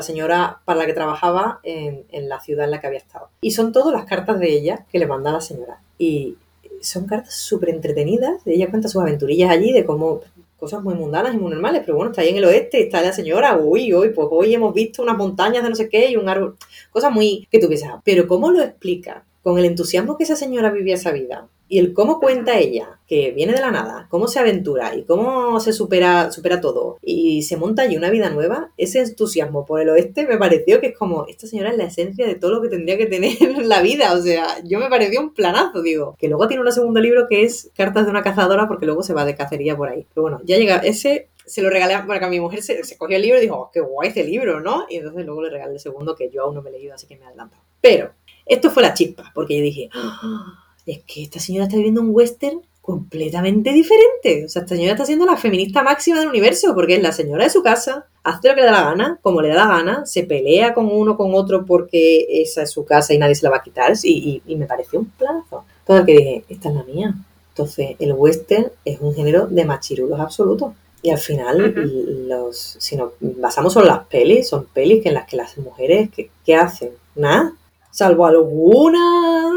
[0.00, 3.28] señora para la que trabajaba en, en, la ciudad en la que había estado.
[3.40, 5.80] Y son todas las cartas de ella que le manda la señora.
[5.96, 6.38] Y
[6.80, 8.42] son cartas súper entretenidas.
[8.46, 10.22] Ella cuenta sus aventurillas allí de cómo
[10.60, 13.12] cosas muy mundanas y muy normales, pero bueno, está ahí en el oeste, está la
[13.12, 16.28] señora, uy, uy, pues hoy hemos visto unas montañas de no sé qué y un
[16.28, 16.56] árbol,
[16.90, 19.24] cosas muy que tú piensas, pero ¿cómo lo explica?
[19.42, 23.30] Con el entusiasmo que esa señora vivía esa vida, y el cómo cuenta ella, que
[23.30, 27.56] viene de la nada, cómo se aventura y cómo se supera, supera todo y se
[27.56, 31.26] monta allí una vida nueva, ese entusiasmo por el oeste me pareció que es como,
[31.26, 34.12] esta señora es la esencia de todo lo que tendría que tener en la vida.
[34.14, 36.16] O sea, yo me pareció un planazo, digo.
[36.18, 39.14] Que luego tiene un segundo libro que es Cartas de una cazadora porque luego se
[39.14, 40.06] va de cacería por ahí.
[40.12, 43.22] Pero bueno, ya llega ese se lo regalé para que mi mujer se, cogió el
[43.22, 44.86] libro y dijo, oh, qué guay este libro, ¿no?
[44.88, 47.08] Y entonces luego le regalé el segundo que yo aún no me he leído, así
[47.08, 47.56] que me adelanto.
[47.80, 48.12] Pero
[48.46, 50.69] esto fue la chispa, porque yo dije, ¡Ah!
[50.92, 54.44] Es que esta señora está viviendo un western completamente diferente.
[54.46, 57.44] O sea, esta señora está siendo la feminista máxima del universo, porque es la señora
[57.44, 60.06] de su casa, hace lo que le da la gana, como le da la gana,
[60.06, 63.50] se pelea con uno, con otro, porque esa es su casa y nadie se la
[63.50, 65.64] va a quitar, y, me pareció un plazo.
[65.86, 67.14] Todo que dije, esta es la mía.
[67.50, 70.72] Entonces, el western es un género de machirulos absolutos.
[71.02, 75.26] Y al final, los, si nos basamos en las pelis, son pelis que en las
[75.26, 76.90] que las mujeres, ¿qué, qué hacen?
[77.14, 77.54] Nada.
[77.90, 79.50] Salvo alguna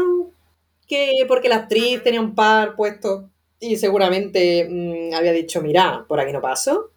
[0.86, 3.30] que porque la actriz tenía un par puesto
[3.60, 6.90] y seguramente mm, había dicho, mira, por aquí no paso,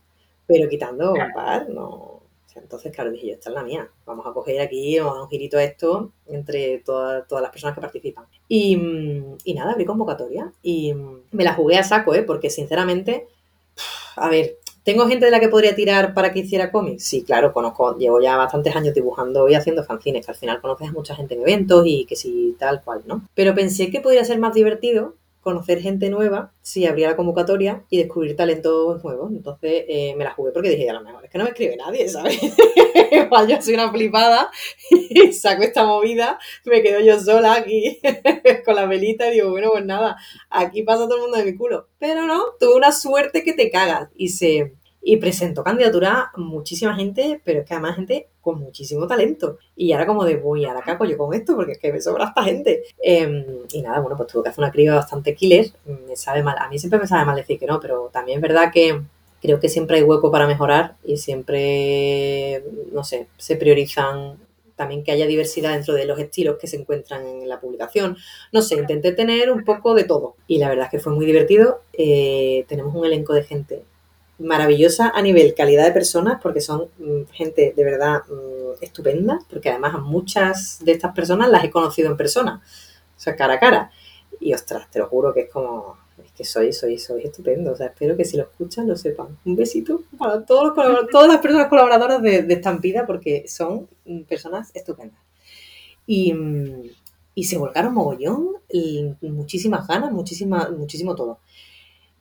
[0.46, 2.22] pero quitando un par, no.
[2.56, 3.90] entonces, claro, dije yo, esta es la mía.
[4.06, 7.76] Vamos a coger aquí, vamos a dar un girito a esto entre todas las personas
[7.76, 8.26] que participan.
[8.48, 12.24] Y, mm, y nada, abrí convocatoria y mm, me la jugué a saco, ¿eh?
[12.24, 13.28] Porque sinceramente,
[14.16, 14.58] a ver,
[14.88, 17.04] ¿Tengo gente de la que podría tirar para que hiciera cómics?
[17.04, 20.88] Sí, claro, conozco, llevo ya bastantes años dibujando y haciendo fanzines, que al final conoces
[20.88, 23.28] a mucha gente en eventos y que sí, tal cual, ¿no?
[23.36, 25.16] Pero pensé que podría ser más divertido
[25.48, 29.32] conocer gente nueva si abría la convocatoria y descubrir talentos nuevos.
[29.32, 31.78] Entonces eh, me la jugué porque dije, a lo mejor es que no me escribe
[31.78, 32.38] nadie, ¿sabes?
[33.14, 34.52] Igual yo soy una flipada
[34.92, 37.98] y saco esta movida, me quedo yo sola aquí
[38.66, 40.18] con la velita y digo, bueno, pues nada,
[40.50, 41.88] aquí pasa todo el mundo de mi culo.
[41.98, 44.74] Pero no, tuve una suerte que te cagas y se
[45.10, 49.58] y presentó candidatura muchísima gente, pero es que además gente con muchísimo talento.
[49.74, 52.02] Y ahora como de, voy a la caco yo con esto, porque es que me
[52.02, 52.84] sobra esta gente.
[53.02, 55.72] Em, y nada, bueno, pues tuve que hacer una criba bastante killer.
[55.86, 58.42] Me sabe mal, a mí siempre me sabe mal decir que no, pero también es
[58.42, 59.02] verdad que
[59.42, 64.36] creo que siempre hay hueco para mejorar y siempre, no sé, se priorizan
[64.76, 68.18] también que haya diversidad dentro de los estilos que se encuentran en la publicación.
[68.52, 71.26] No sé, intenté tener un poco de todo y la verdad es que fue muy
[71.26, 71.80] divertido.
[71.94, 73.84] Eh, tenemos un elenco de gente
[74.40, 79.70] maravillosa a nivel calidad de personas, porque son mm, gente de verdad mm, estupenda, porque
[79.70, 82.62] además a muchas de estas personas las he conocido en persona,
[83.16, 83.92] o sea, cara a cara.
[84.40, 87.72] Y ostras, te lo juro que es como, es que soy, soy, soy estupendo.
[87.72, 89.40] O sea, espero que si lo escuchan lo sepan.
[89.46, 94.22] Un besito para todos los todas las personas colaboradoras de, de Estampida, porque son mm,
[94.24, 95.20] personas estupendas.
[96.06, 96.34] Y,
[97.34, 101.40] y se volcaron mogollón, y muchísimas ganas, muchísima, muchísimo todo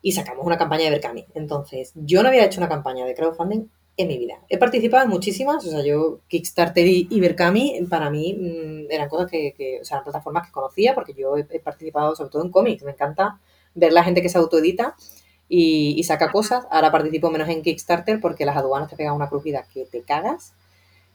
[0.01, 1.25] y sacamos una campaña de Berkami.
[1.33, 3.67] Entonces, yo no había hecho una campaña de crowdfunding
[3.97, 4.35] en mi vida.
[4.47, 9.29] He participado en muchísimas, o sea, yo Kickstarter y, Berkami para mí mm, eran cosas
[9.29, 12.83] que, o sea, eran plataformas que conocía porque yo he, participado sobre todo en cómics.
[12.83, 13.39] Me encanta
[13.73, 14.95] ver la gente que se autoedita
[15.49, 16.67] y, saca cosas.
[16.69, 20.53] Ahora participo menos en Kickstarter porque las aduanas te pegan una crujida que te cagas.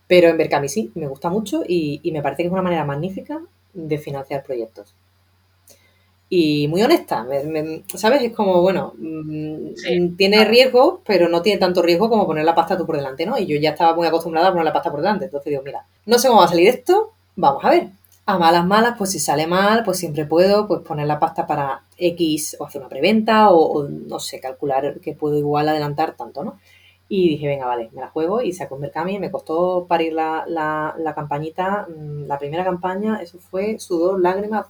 [0.09, 2.85] Pero en Berkami sí, me gusta mucho y, y me parece que es una manera
[2.85, 3.41] magnífica
[3.73, 4.95] de financiar proyectos
[6.35, 7.27] y muy honesta,
[7.95, 8.23] ¿sabes?
[8.23, 12.79] Es como, bueno, mm, tiene riesgo, pero no tiene tanto riesgo como poner la pasta
[12.79, 13.37] tú por delante, ¿no?
[13.37, 15.85] Y yo ya estaba muy acostumbrada a poner la pasta por delante, entonces digo, mira,
[16.07, 17.89] no sé cómo va a salir esto, vamos a ver.
[18.25, 21.83] A malas, malas, pues si sale mal, pues siempre puedo pues poner la pasta para
[21.99, 26.59] X o hacer una preventa o, no sé, calcular que puedo igual adelantar tanto, ¿no?
[27.11, 29.19] Y dije, venga, vale, me la juego y saco un Mercami.
[29.19, 31.87] Me costó parir la, la, la campañita.
[31.95, 34.65] Mm, la primera campaña, eso fue sudor, lágrimas,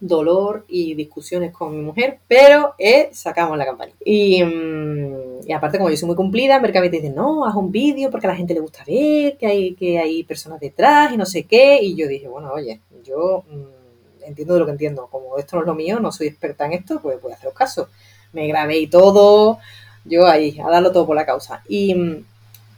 [0.00, 3.92] dolor y discusiones con mi mujer, pero eh, sacamos la campaña.
[4.04, 7.72] Y, mm, y, aparte, como yo soy muy cumplida, Mercami te dice, no, haz un
[7.72, 11.16] vídeo porque a la gente le gusta ver que hay, que hay personas detrás y
[11.16, 11.78] no sé qué.
[11.82, 15.08] Y yo dije, bueno, oye, yo mm, entiendo de lo que entiendo.
[15.10, 17.54] Como esto no es lo mío, no soy experta en esto, pues voy a haceros
[17.54, 17.88] caso.
[18.32, 19.58] Me grabé y todo,
[20.04, 21.62] yo ahí, a darlo todo por la causa.
[21.68, 22.24] Y, mm,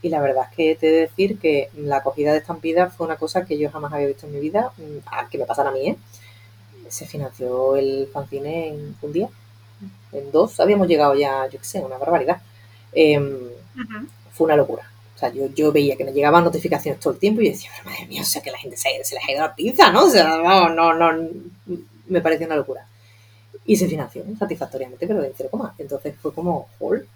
[0.02, 3.06] y la verdad es que te he de decir que la acogida de estampida fue
[3.06, 4.72] una cosa que yo jamás había visto en mi vida,
[5.30, 5.96] que me pasara a mí, ¿eh?
[6.88, 9.28] Se financió el fanzine en un día,
[10.12, 12.40] en dos, habíamos llegado ya, yo qué sé, una barbaridad.
[12.92, 13.38] Em,
[14.32, 14.82] fue una locura.
[15.14, 18.06] O sea, yo, yo veía que me llegaban notificaciones todo el tiempo y decía, madre
[18.06, 20.04] mía, o sea, que la gente se, se les ha ido la pinza, ¿no?
[20.04, 21.28] O sea, no, no, no,
[22.06, 22.86] me pareció una locura.
[23.66, 25.74] Y se financió satisfactoriamente, pero de cero coma.
[25.78, 27.06] Entonces fue como, hall.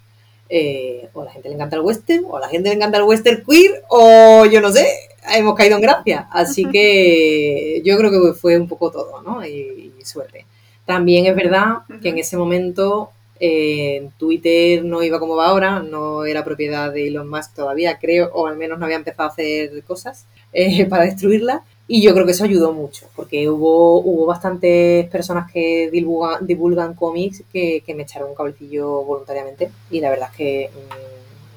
[0.49, 2.97] Eh, o a la gente le encanta el western, o a la gente le encanta
[2.97, 4.85] el western queer, o yo no sé,
[5.31, 6.27] hemos caído en gracia.
[6.31, 9.45] Así que yo creo que fue un poco todo, ¿no?
[9.45, 10.45] Y, suerte.
[10.85, 16.25] También es verdad que en ese momento eh, Twitter no iba como va ahora, no
[16.25, 19.81] era propiedad de Elon Musk todavía, creo, o al menos no había empezado a hacer
[19.83, 21.63] cosas eh, para destruirla.
[21.87, 26.93] Y yo creo que eso ayudó mucho, porque hubo, hubo bastantes personas que divulgan, divulgan
[26.93, 29.71] cómics que, me echaron un cablecillo voluntariamente.
[29.91, 31.12] Y la verdad es que mm,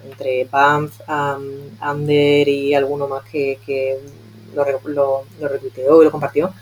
[0.09, 3.59] entre Banff, Ander y alguno más que,
[4.55, 6.53] lo, lo, retuiteó y lo compartió,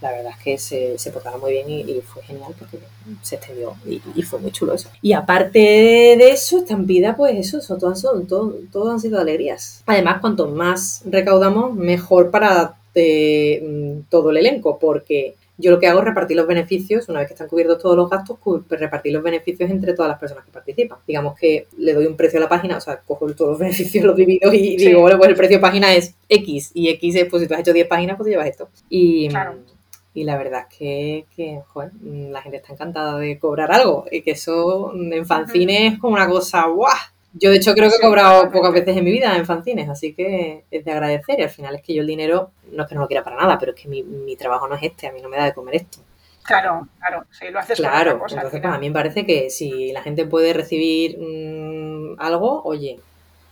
[0.00, 2.78] la verdad es que se, se portaron muy bien y, fue genial porque
[3.22, 4.88] se extendió y, fue muy chulo eso.
[5.02, 9.82] Y aparte de eso, Estampida, pues eso, eso todo, todo han sido alegrías.
[9.86, 15.98] Además, cuanto más recaudamos, mejor para eh, todo el elenco, porque yo lo que hago
[15.98, 19.22] es repartir los beneficios, una vez que están cubiertos todos los gastos, pues repartir los
[19.22, 20.98] beneficios entre todas las personas que participan.
[21.06, 24.04] Digamos que le doy un precio a la página, o sea, cojo todos los beneficios,
[24.04, 27.24] los divido y digo, bueno, pues el precio de página es X, y X es,
[27.26, 28.68] pues si tú has hecho 10 páginas, pues te llevas esto.
[28.88, 29.28] Y,
[30.14, 34.22] y la verdad es que, que joder, la gente está encantada de cobrar algo y
[34.22, 36.94] que eso en fanzines es como una cosa ¡guau!
[37.40, 40.14] Yo de hecho creo que he cobrado pocas veces en mi vida en fanzines, así
[40.14, 42.94] que es de agradecer y al final es que yo el dinero no es que
[42.94, 45.12] no lo quiera para nada, pero es que mi, mi trabajo no es este, a
[45.12, 45.98] mí no me da de comer esto.
[46.48, 49.92] Claro, claro, si lo haces Claro, cosa, entonces pues, a mí me parece que si
[49.92, 52.98] la gente puede recibir mm, algo, oye,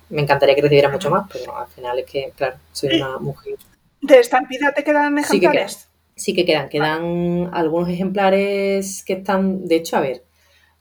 [0.08, 3.56] me encantaría que recibiera mucho más, pero al final es que, claro, soy una mujer.
[4.00, 5.88] ¿De estampida te quedan ejemplares?
[6.14, 10.24] Sí que quedan, quedan algunos ejemplares que están, de hecho, a ver,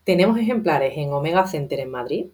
[0.06, 2.28] tenemos ejemplares en Omega Center en Madrid,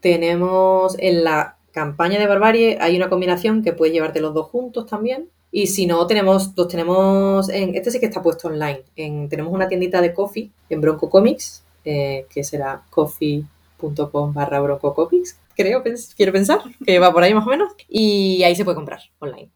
[0.00, 4.86] tenemos en la campaña de Barbarie, hay una combinación que puedes llevarte los dos juntos
[4.86, 9.28] también, y si no, tenemos, los tenemos, en, este sí que está puesto online, en,
[9.28, 15.38] tenemos una tiendita de coffee en Bronco Comics, eh, que será coffee.com barra Bronco Comics,
[15.54, 15.82] creo,
[16.16, 19.50] quiero pensar, que va por ahí más o menos, y ahí se puede comprar online.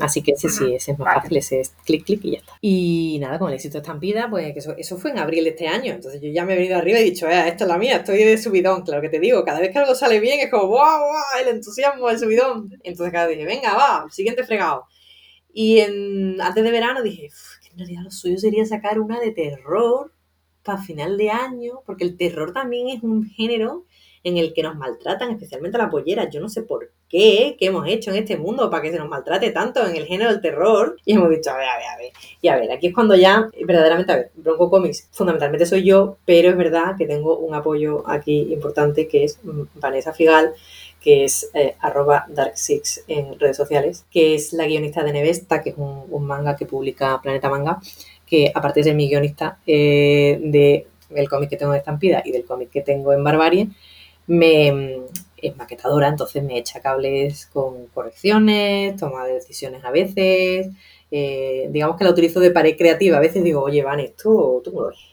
[0.00, 2.52] Así que ese sí, ese es más fácil, ese es clic, clic y ya está.
[2.60, 5.68] Y nada, con el éxito de Estampida, pues eso, eso fue en abril de este
[5.68, 5.92] año.
[5.92, 7.96] Entonces yo ya me he venido arriba y he dicho, eh, esta es la mía,
[7.96, 8.82] estoy de subidón.
[8.82, 11.22] Claro que te digo, cada vez que algo sale bien es como, ¡guau, guau!
[11.40, 12.70] El entusiasmo, el subidón.
[12.82, 14.86] Entonces cada vez dije, venga, va, siguiente fregado.
[15.52, 17.28] Y en, antes de verano dije,
[17.62, 20.12] que en realidad lo suyo sería sacar una de terror
[20.62, 23.86] para final de año, porque el terror también es un género
[24.22, 26.28] en el que nos maltratan, especialmente a la pollera.
[26.28, 29.08] Yo no sé por qué, qué hemos hecho en este mundo para que se nos
[29.08, 30.96] maltrate tanto en el género del terror.
[31.04, 32.12] Y hemos dicho, a ver, a ver, a ver.
[32.40, 36.16] Y a ver, aquí es cuando ya, verdaderamente, a ver, Bronco Comics fundamentalmente soy yo,
[36.24, 39.38] pero es verdad que tengo un apoyo aquí importante que es
[39.74, 40.54] Vanessa Figal,
[41.00, 45.70] que es eh, arroba Dark6 en redes sociales, que es la guionista de Nevesta, que
[45.70, 47.80] es un, manga que publica Planeta Manga,
[48.26, 52.44] que aparte de mi guionista eh, de el cómic que tengo de Estampida y del
[52.44, 53.68] cómic que tengo en Barbarie,
[54.28, 55.00] me,
[55.42, 60.68] es maquetadora, entonces me echa cables con correcciones, toma decisiones a veces,
[61.10, 64.72] eh, digamos que la utilizo de pared creativa, a veces digo, oye, Van, esto tú
[64.72, 65.10] me lo ves.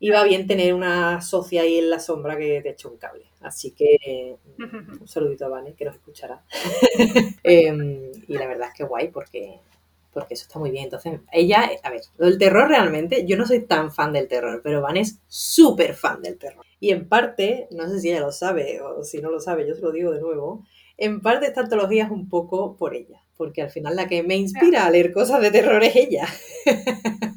[0.00, 3.24] Y va bien tener una socia ahí en la sombra que te echa un cable.
[3.40, 6.42] Así que un saludito a Vane, que nos escuchará.
[7.44, 9.60] Em, y la verdad es que guay, porque
[10.12, 10.84] porque eso está muy bien.
[10.84, 14.60] Entonces, ella, a ver, lo del terror realmente, yo no soy tan fan del terror,
[14.62, 16.66] pero Van es súper fan del terror.
[16.82, 19.76] Y en parte, no sé si ella lo sabe o si no lo sabe, yo
[19.76, 20.64] se lo digo de nuevo,
[20.96, 24.34] en parte esta antología es un poco por ella, porque al final la que me
[24.34, 26.26] inspira a leer cosas de terror es ella.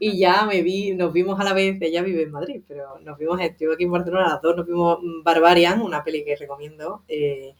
[0.00, 3.16] y ya me vi, nos vimos a la vez, ella vive en Madrid, pero nos
[3.16, 7.04] vimos, yo aquí en Barcelona, las dos nos vimos Barbarian, una peli que recomiendo.
[7.08, 7.54] Eh,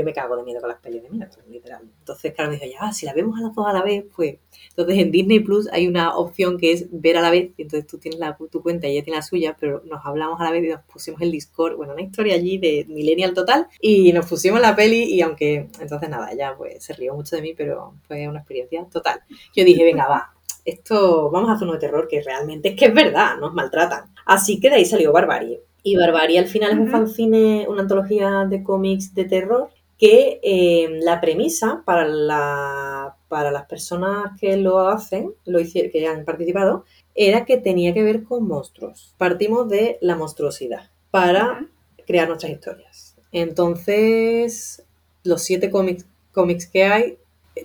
[0.00, 1.82] yo me cago de miedo con las pelis de miedo, literal.
[1.98, 4.36] Entonces, claro, me dijo, ya, si la vemos a las dos a la vez, pues.
[4.70, 7.86] Entonces, en Disney Plus hay una opción que es ver a la vez, y entonces
[7.86, 10.50] tú tienes la, tu cuenta y ella tiene la suya, pero nos hablamos a la
[10.50, 14.26] vez y nos pusimos el Discord, bueno, una historia allí de Millennial total, y nos
[14.26, 17.94] pusimos la peli, y aunque, entonces nada, ella pues se rió mucho de mí, pero
[18.08, 19.20] fue una experiencia total.
[19.54, 20.34] Yo dije, venga, va,
[20.64, 24.12] esto, vamos a hacer uno de terror que realmente es que es verdad, nos maltratan.
[24.26, 25.62] Así que de ahí salió Barbarie.
[25.82, 29.70] Y Barbarie al final es un fanzine, una antología de cómics de terror
[30.00, 36.06] que eh, la premisa para, la, para las personas que lo hacen, lo hicieron, que
[36.06, 39.14] han participado, era que tenía que ver con monstruos.
[39.18, 41.66] Partimos de la monstruosidad para
[42.06, 43.14] crear nuestras historias.
[43.30, 44.82] Entonces,
[45.22, 47.18] los siete cómics, cómics que hay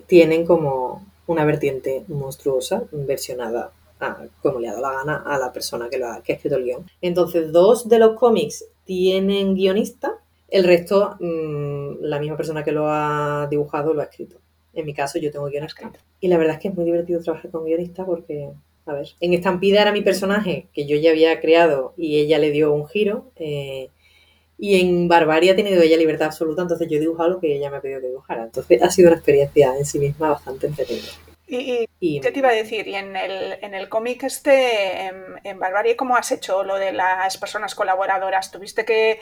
[0.06, 3.72] tienen como una vertiente monstruosa, versionada
[4.42, 6.56] como le ha dado la gana a la persona que, lo ha, que ha escrito
[6.56, 6.86] el guion.
[7.00, 10.18] Entonces, dos de los cómics tienen guionista
[10.48, 14.38] el resto, mm, la misma persona que lo ha dibujado lo ha escrito.
[14.72, 15.98] En mi caso, yo tengo guion escrito.
[16.20, 18.50] Y la verdad es que es muy divertido trabajar con guionista porque,
[18.84, 22.50] a ver, en Estampida era mi personaje que yo ya había creado y ella le
[22.50, 23.30] dio un giro.
[23.36, 23.88] Eh,
[24.58, 27.70] y en Barbaria ha tenido ella libertad absoluta, entonces yo he dibujado lo que ella
[27.70, 28.44] me ha pedido que dibujara.
[28.44, 31.12] Entonces ha sido una experiencia en sí misma bastante entretenida.
[31.48, 32.88] Y, ¿qué te iba a decir?
[32.88, 35.06] Y en el, en el cómic este,
[35.44, 38.50] en, Barbarie, ¿cómo has hecho lo de las personas colaboradoras?
[38.50, 39.20] ¿Tuviste que,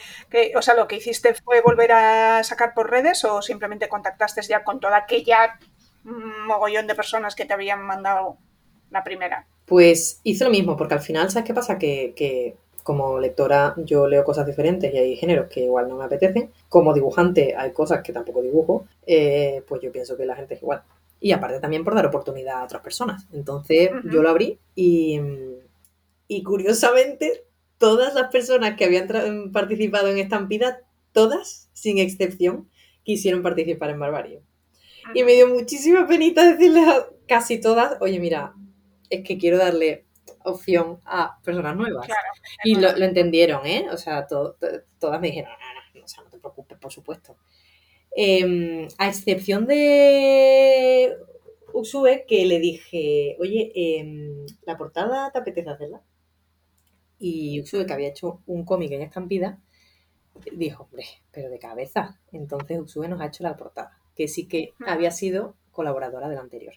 [0.57, 4.65] o sea, lo que hiciste fue volver a sacar por redes o simplemente contactaste ya
[4.65, 5.59] con toda aquella
[6.05, 8.39] mogollón de personas que te habían mandado
[8.91, 9.47] la primera?
[9.67, 11.79] Pues hice lo mismo, porque al final, ¿sabes qué pasa?
[11.79, 16.51] Que, como lectora yo leo cosas diferentes y hay géneros que igual no me apetecen.
[16.69, 20.63] Como dibujante hay cosas que tampoco dibujo, eh, pues yo pienso que la gente es
[20.63, 20.83] igual
[21.21, 23.27] y aparte también por dar oportunidad a otras personas.
[23.33, 25.21] Entonces yo lo abrí y,
[26.29, 27.45] y curiosamente
[27.79, 30.81] todas las personas que habían participado en Estampida,
[31.13, 32.69] todas, sin excepción,
[33.03, 34.43] quisieron participar en Barbarie.
[35.15, 38.55] Y me dio muchísima penita decirles a casi todas, oye, mira,
[39.11, 40.07] es que quiero darle
[40.45, 42.07] opción a personas nuevas.
[42.65, 43.87] y lo, entendieron, ¿eh?
[43.91, 47.37] O sea, todas me dijeron, no, no, o sea, no te preocupes, por supuesto.
[48.17, 51.17] Em, a excepción de
[51.73, 56.03] Usue, que le dije, oye, em, la portada te apetece hacerla.
[57.19, 59.59] Y Usue, que había hecho un cómic en estampida,
[60.53, 62.21] dijo, hombre, pero de cabeza.
[62.33, 66.75] Entonces Usue nos ha hecho la portada, que sí que había sido colaboradora del anterior.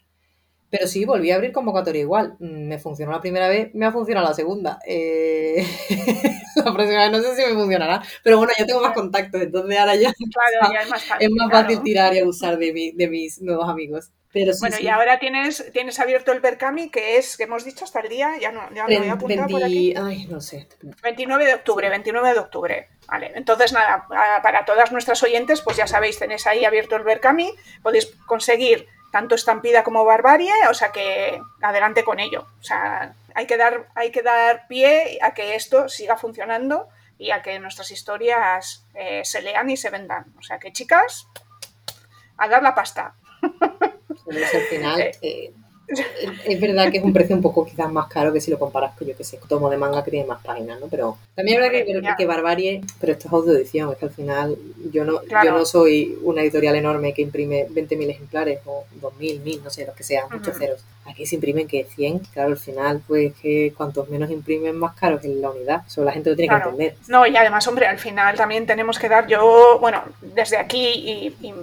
[0.70, 2.36] Pero sí, volví a abrir convocatoria igual.
[2.40, 4.80] Mm, me funcionó la primera vez, me ha funcionado la segunda.
[4.86, 5.66] Eh,
[6.56, 8.04] la próxima vez no sé si me funcionará.
[8.24, 10.10] Pero bueno, ya tengo más contactos, entonces ahora ya,
[11.20, 14.12] es más fácil, tirar y abusar de, de mis nuevos amigos.
[14.34, 18.02] Pero bueno, y ahora tienes, tienes abierto el Berkami, que es, que hemos dicho hasta
[18.02, 19.94] el día, ya no, ya no voy a apuntar por aquí.
[19.98, 20.68] Ay, no sé.
[21.02, 22.88] 29 de octubre, 29 de octubre.
[23.08, 24.06] Vale, entonces nada,
[24.44, 27.52] para todas nuestras oyentes, pues ya sabéis, tenéis ahí abierto el Berkami,
[27.82, 32.48] podéis conseguir tanto estampida como barbarie, o sea que adelante con ello.
[32.60, 36.88] O sea, hay que dar, hay que dar pie a que esto siga funcionando
[37.18, 40.26] y a que nuestras historias eh, se lean y se vendan.
[40.38, 41.28] O sea que chicas,
[42.38, 43.14] a dar la pasta.
[43.42, 45.54] al final, eh, eh,
[45.88, 48.96] es verdad que es un precio un poco quizás más caro que si lo comparas
[48.98, 50.88] con, yo que sé, tomo de manga que tiene más páginas, ¿no?
[50.88, 54.58] Pero también verdad que, que, Barbarie, pero esto es autoedición, es que al final
[54.92, 59.64] yo no, yo no soy una editorial enorme que imprime 20.000 ejemplares o 2.000, 1.000,
[59.64, 60.84] no sé, los que sean, muchos ceros.
[61.06, 65.22] Aquí se imprimen que 100, claro, al final, pues que cuantos menos imprimen, más caro
[65.22, 65.84] que la unidad.
[65.88, 66.96] Eso la gente lo tiene que entender.
[67.08, 71.54] No, y además, hombre, al final también tenemos que dar, yo, bueno, desde aquí y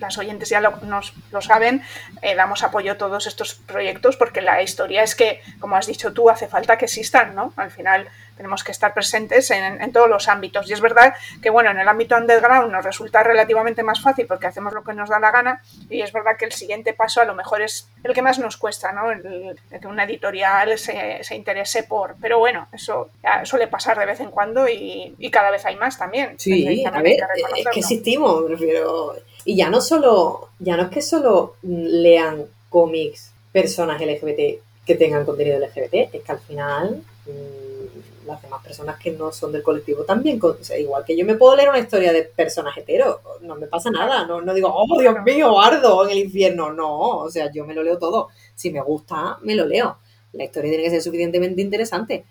[0.00, 1.82] las oyentes ya lo, nos, lo saben,
[2.22, 6.12] eh, damos apoyo a todos estos proyectos porque la historia es que, como has dicho
[6.12, 7.52] tú, hace falta que existan, ¿no?
[7.56, 10.68] Al final tenemos que estar presentes en, todos los ámbitos.
[10.68, 14.46] Y es verdad que, bueno, en el ámbito underground nos resulta relativamente más fácil porque
[14.46, 17.24] hacemos lo que nos da la gana y es verdad que el siguiente paso a
[17.24, 19.10] lo mejor es el que más nos cuesta, ¿no?
[19.10, 22.16] El, que una editorial se, se, interese por...
[22.20, 23.10] Pero bueno, eso
[23.44, 26.38] suele pasar de vez en cuando y, cada vez hay más también.
[26.38, 27.16] Sí, a ver,
[27.56, 33.32] es que existimos, prefiero y ya no solo, ya no es que solo lean cómics
[33.52, 39.12] personas LGBT que tengan contenido LGBT, es que al final mm, las demás personas que
[39.12, 42.12] no son del colectivo también, o sea, igual que yo me puedo leer una historia
[42.12, 46.10] de personas hetero, no me pasa nada, no, no digo, oh Dios mío, ardo en
[46.10, 49.66] el infierno, no, o sea, yo me lo leo todo, si me gusta, me lo
[49.66, 49.98] leo,
[50.32, 52.24] la historia tiene que ser suficientemente interesante,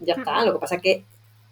[0.00, 1.04] ya está, lo que pasa es que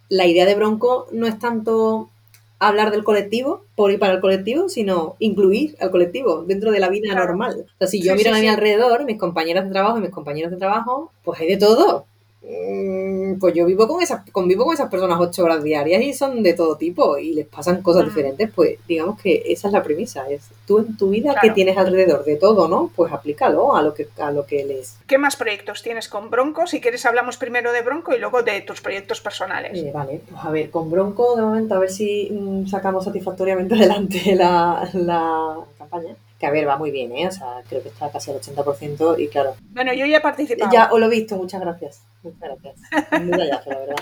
[0.08, 2.10] la idea de Bronco no es tanto
[2.58, 6.88] hablar del colectivo por ir para el colectivo, sino incluir al colectivo dentro de la
[6.88, 7.66] vida normal.
[7.66, 10.50] O sea, si yo miro a mi alrededor, mis compañeras de trabajo y mis compañeros
[10.50, 12.06] de trabajo, pues hay de todo.
[12.46, 16.42] Mm, pues yo vivo con esas, convivo con esas personas ocho horas diarias y son
[16.42, 20.28] de todo tipo y les pasan cosas diferentes, pues digamos que esa es la premisa,
[20.28, 22.90] es tú en tu vida que tienes alrededor de todo, ¿no?
[22.94, 24.98] Pues aplícalo a lo que a lo que les.
[25.06, 26.66] ¿Qué más proyectos tienes con Bronco?
[26.66, 29.78] Si quieres hablamos primero de Bronco y luego de tus proyectos personales.
[29.78, 33.74] Eh, vale, pues a ver, con Bronco de momento a ver si mm, sacamos satisfactoriamente
[33.76, 36.14] adelante la, la campaña
[36.44, 37.26] que a ver, va muy bien, ¿eh?
[37.26, 39.54] O sea, creo que está casi al 80% y claro.
[39.70, 40.70] Bueno, yo ya he participado.
[40.70, 42.02] Ya os lo he visto, muchas gracias.
[42.22, 42.76] Muchas gracias.
[43.22, 43.96] Muy la verdad.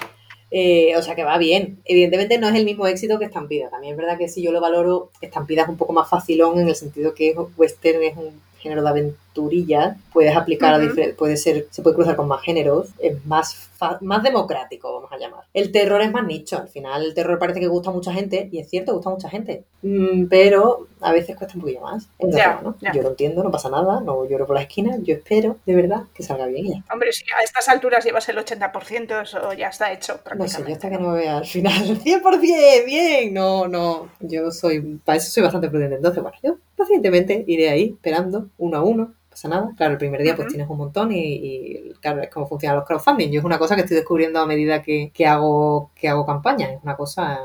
[0.51, 1.81] Eh, o sea que va bien.
[1.85, 3.71] Evidentemente no es el mismo éxito que Estampida.
[3.71, 6.69] También es verdad que si yo lo valoro, Estampida es un poco más facilón en
[6.69, 8.89] el sentido que western es un género de
[9.33, 13.71] aventurilla, puedes aplicar a diferentes, puede ser, se puede cruzar con más géneros, es más,
[14.01, 15.45] más democrático, vamos a llamar.
[15.55, 18.49] El terror es más nicho, al final el terror parece que gusta a mucha gente,
[18.53, 22.09] y es cierto, gusta a mucha gente, mm, pero a veces cuesta un poquillo más.
[22.21, 26.03] Yo lo entiendo, no pasa nada, no lloro por la esquina, yo espero, de verdad,
[26.15, 26.93] que salga bien ya.
[26.93, 30.73] Hombre, si a estas alturas llevas el 80%, eso ya está hecho No sé, yo
[30.73, 31.73] hasta que no me vea al final.
[32.05, 37.45] 100%, bien, no, no, yo soy, para eso soy bastante prudente, entonces, bueno, yo pacientemente
[37.47, 39.73] iré ahí, esperando, uno a uno, pasa nada.
[39.77, 43.31] Claro, el primer día pues tienes un montón y, claro, es como funcionan los crowdfunding.
[43.31, 46.83] Yo es una cosa que estoy descubriendo a medida que, hago, que hago campaña, es
[46.83, 47.41] una cosa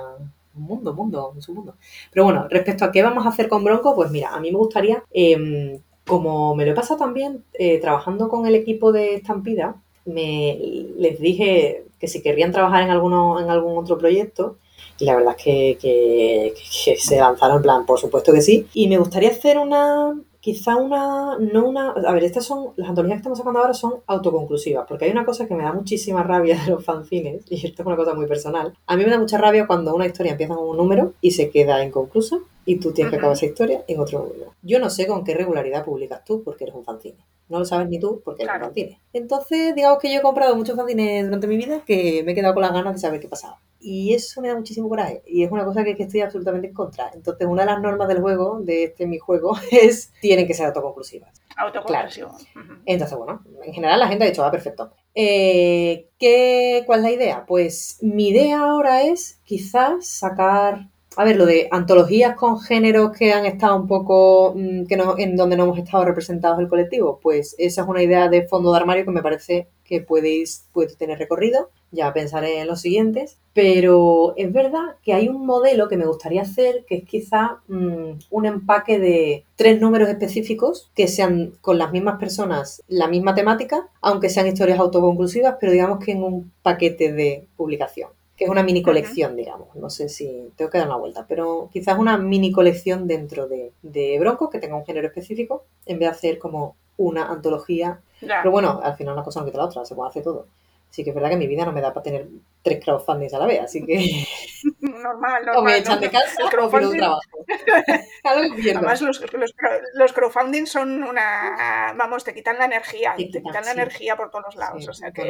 [0.56, 1.76] un mundo, mundo, es un mundo.
[2.12, 4.58] Pero bueno, respecto a qué vamos a hacer con Bronco, pues mira, a mí me
[4.58, 9.76] gustaría em, como me lo he pasado también eh, trabajando con el equipo de Estampida,
[10.06, 10.58] me,
[10.98, 14.58] les dije que si querrían trabajar en, alguno, en algún otro proyecto,
[15.00, 18.68] y la verdad es que, que, se lanzaron en plan, por supuesto que sí.
[18.74, 23.18] Y me gustaría hacer una, quizá una, no una, a ver, estas son, las antologías
[23.18, 26.58] que estamos sacando ahora son autoconclusivas, porque hay una cosa que me da muchísima rabia
[26.64, 28.74] de los fanzines, y esto es una cosa muy personal.
[28.86, 31.50] A mí me da mucha rabia cuando una historia empieza con un número y se
[31.50, 34.54] queda inconclusa, y tú tienes que acabar esa historia en otro número.
[34.62, 37.18] Yo no sé con qué regularidad publicas tú, porque eres un fanzine.
[37.50, 39.02] No lo sabes ni tú, porque eres un fanzine.
[39.12, 42.54] Entonces, digamos que yo he comprado muchos fanzines durante mi vida que me he quedado
[42.54, 43.60] con las ganas de saber qué pasaba.
[43.80, 45.22] Y eso me da muchísimo coraje.
[45.26, 47.12] Y es una cosa que, que, estoy absolutamente en contra.
[47.14, 50.68] Entonces, una de las normas del juego, de este mi juego, es tienen que ser
[50.68, 51.42] autoconclusivas.
[51.58, 52.46] Autoconclusivas.
[52.86, 54.92] Entonces, bueno, en general la gente ha dicho, va, perfecto.
[55.16, 57.46] Eh, ¿qué, ¿Cuál es la idea?
[57.48, 63.34] Pues mi idea ahora es quizás sacar a ver, lo de antologías con géneros que
[63.34, 67.20] han estado un poco, mm, que no, en donde no hemos estado representados el colectivo,
[67.20, 70.96] pues esa es una idea de fondo de armario que me parece que podéis, puede
[70.96, 71.72] tener recorrido.
[71.92, 73.38] Ya pensaré en los siguientes.
[73.54, 78.12] Pero es verdad que hay un modelo que me gustaría hacer que es quizá mm,
[78.30, 83.88] un empaque de tres números específicos que sean con las mismas personas la misma temática,
[84.02, 88.62] aunque sean historias autoconclusivas, pero digamos que en un paquete de publicación que es una
[88.62, 89.76] mini colección, digamos.
[89.76, 93.74] No sé si tengo que dar una vuelta, pero quizás una mini colección dentro de,
[93.82, 98.00] de Bronco que tenga un género específico, en vez de hacer como una antología.
[98.20, 100.46] Pero bueno, al final una cosa no quita la otra, se puede hacer todo.
[100.90, 102.28] Sí que es verdad que mi vida no me da para tener
[102.68, 103.96] tres crowdfundings a la vez, así que...
[104.82, 105.56] Normal, normal.
[105.58, 107.22] O me echan de casa o pierdo un trabajo.
[108.24, 109.54] Además, los, los,
[109.94, 111.94] los, crowdfunding son una...
[111.96, 115.30] Vamos, te quitan la energía, te quitan, la energía por todos lados, o sea que...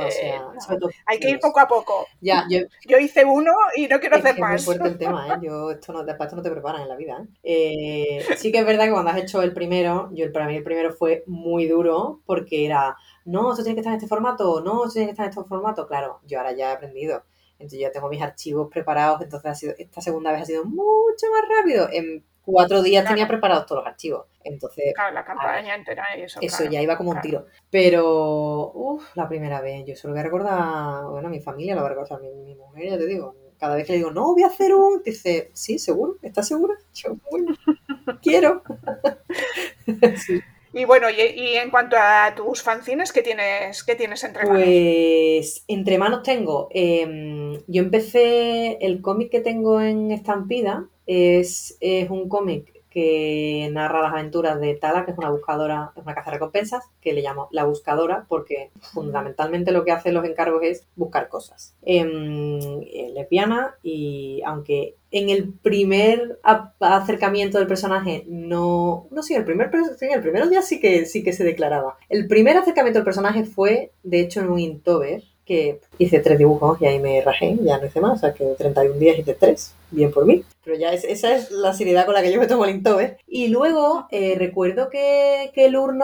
[1.05, 2.07] hay que ir poco a poco.
[2.21, 4.61] Ya, yo, yo hice uno y no quiero hacer que más.
[4.61, 5.37] Es muy fuerte el tema, ¿eh?
[5.41, 8.19] Yo, esto no, después esto no te preparan en la vida, ¿eh?
[8.19, 8.35] ¿eh?
[8.37, 10.91] Sí que es verdad que cuando has hecho el primero, yo para mí el primero
[10.91, 12.95] fue muy duro porque era
[13.27, 15.43] no, esto tiene que estar en este formato, no, esto tiene que estar en este
[15.43, 15.85] formato.
[15.85, 17.23] Claro, yo ahora ya he aprendido.
[17.59, 21.27] Entonces ya tengo mis archivos preparados, entonces ha sido, esta segunda vez ha sido mucho
[21.31, 21.89] más rápido.
[21.91, 24.27] En cuatro días tenía preparados todos los archivos.
[24.43, 26.39] Entonces, claro, la campaña entera y eso.
[26.41, 27.47] Eso ya iba como un tiro.
[27.69, 31.87] Pero, uff, la primera vez, yo solo voy a recordar, bueno, mi familia lo va
[31.87, 34.43] a recordar, mi, mi mujer, ya te digo, cada vez que le digo, no, voy
[34.43, 36.75] a hacer un, dice, sí, seguro, ¿estás segura?
[36.93, 37.53] Yo, bueno,
[38.21, 38.61] quiero.
[40.25, 40.39] sí.
[40.77, 44.63] Y bueno, y, en cuanto a tus fanzines, ¿qué tienes, qué tienes entre manos?
[44.63, 52.11] Pues entre manos tengo, em, yo empecé, el cómic que tengo en Estampida es, es
[52.11, 56.29] un cómic que narra las aventuras de Tala, que es una buscadora, es una caza
[56.29, 60.85] de recompensas, que le llamo la buscadora, porque fundamentalmente lo que hace los encargos es
[60.95, 61.75] buscar cosas.
[61.83, 66.39] Eh, es lesbiana y aunque en el primer
[66.79, 71.33] acercamiento del personaje no, no sí, el primer, el primer día sí que, sí que
[71.33, 71.97] se declaraba.
[72.09, 76.79] El primer acercamiento del personaje fue, de hecho, en un Inktober, que hice tres dibujos
[76.81, 79.73] y ahí me rajé, ya no hice más, o sea que 31 días hice tres,
[79.89, 80.43] bien por mí.
[80.63, 83.17] Pero ya es, esa es la seriedad con la que yo me tomo el Inktober.
[83.25, 85.95] Y luego eh, recuerdo que, que Lur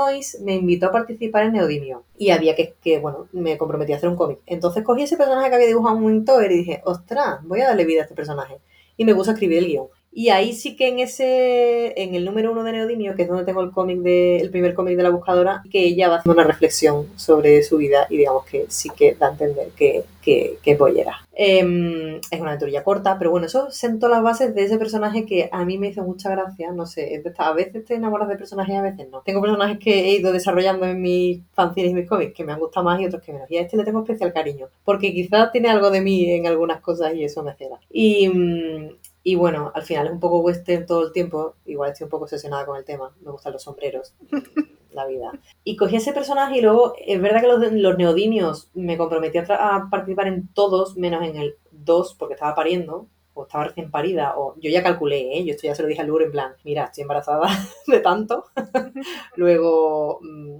[0.41, 4.15] me invitó a participar en Neodimio y había que, bueno, me comprometí a hacer un
[4.15, 4.39] cómic.
[4.45, 7.83] Entonces cogí ese personaje que había dibujado en un y dije, ostras, voy a darle
[7.83, 8.59] vida a este personaje.
[8.97, 9.87] Y me puse a escribir el guion.
[10.15, 13.45] Y ahí sí que en ese, en el número uno de Neodimio, que es donde
[13.45, 16.47] tengo el cómic de, el primer cómic de la buscadora, que ella va haciendo una
[16.47, 20.71] reflexión sobre su vida y digamos que sí que da a entender que, que, que
[20.71, 21.23] es bollera.
[21.35, 25.49] Em, es una aventura corta, pero bueno, eso sentó las bases de ese personaje que
[25.51, 28.77] a mí me hizo mucha gracia, no sé, a veces te enamoras de personajes y
[28.77, 29.21] a veces no.
[29.21, 32.59] Tengo personajes que he ido desarrollando en mis fanzines y mis cómics que me han
[32.59, 33.49] gustado más y otros que menos.
[33.49, 36.81] Y a este le tengo especial cariño, porque quizás tiene algo de mí en algunas
[36.81, 37.79] cosas y eso me ceda.
[37.91, 38.89] Y, mm,
[39.23, 41.55] y bueno, al final es un poco western todo el tiempo.
[41.65, 43.15] Igual estoy un poco obsesionada con el tema.
[43.21, 44.13] Me gustan los sombreros,
[44.91, 45.31] la vida.
[45.63, 49.87] Y cogí ese personaje y luego, es verdad que los, los neodimios me comprometí a,
[49.89, 54.55] participar en todos, menos en el 2, porque estaba pariendo, o estaba recién parida, o
[54.59, 55.45] yo ya calculé, ¿eh?
[55.45, 57.47] yo esto ya se lo dije a Lur en plan, mira, estoy embarazada
[57.87, 58.45] de tanto.
[59.37, 60.57] luego, mm,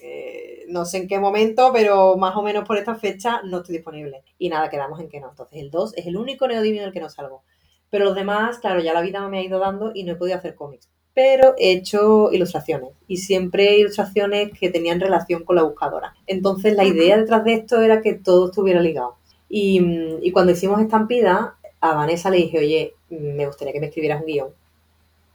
[0.00, 3.76] eh, no sé en qué momento, pero más o menos por esta fecha no estoy
[3.76, 4.22] disponible.
[4.38, 5.28] Y nada, quedamos en que no.
[5.28, 7.42] Entonces el 2 es el único neodimio en el que no salgo.
[7.90, 10.36] Pero los demás, claro, ya la vida me ha ido dando y no he podido
[10.36, 10.88] hacer cómics.
[11.14, 16.14] Pero he hecho ilustraciones y siempre ilustraciones que tenían relación con la buscadora.
[16.26, 19.16] Entonces la idea detrás de esto era que todo estuviera ligado.
[19.48, 19.80] Y,
[20.22, 24.26] y cuando hicimos Estampida, a Vanessa le dije, oye, me gustaría que me escribieras un
[24.26, 24.48] guion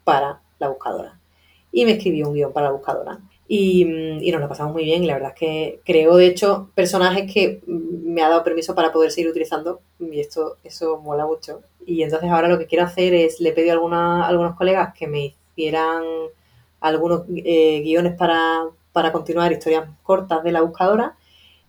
[0.03, 1.19] para la buscadora.
[1.71, 3.19] Y me escribió un guion para la buscadora.
[3.55, 3.83] Y,
[4.27, 5.03] y, nos lo pasamos muy bien.
[5.03, 8.91] Y la verdad es que creo, de hecho, personajes que me ha dado permiso para
[8.91, 9.81] poder seguir utilizando.
[9.99, 11.61] Y esto, eso mola mucho.
[11.85, 14.93] Y entonces ahora lo que quiero hacer es, le he pedido a, alguna, algunos colegas
[14.93, 16.03] que me hicieran
[16.81, 21.15] algunos eh, guiones para, para continuar historias cortas de la buscadora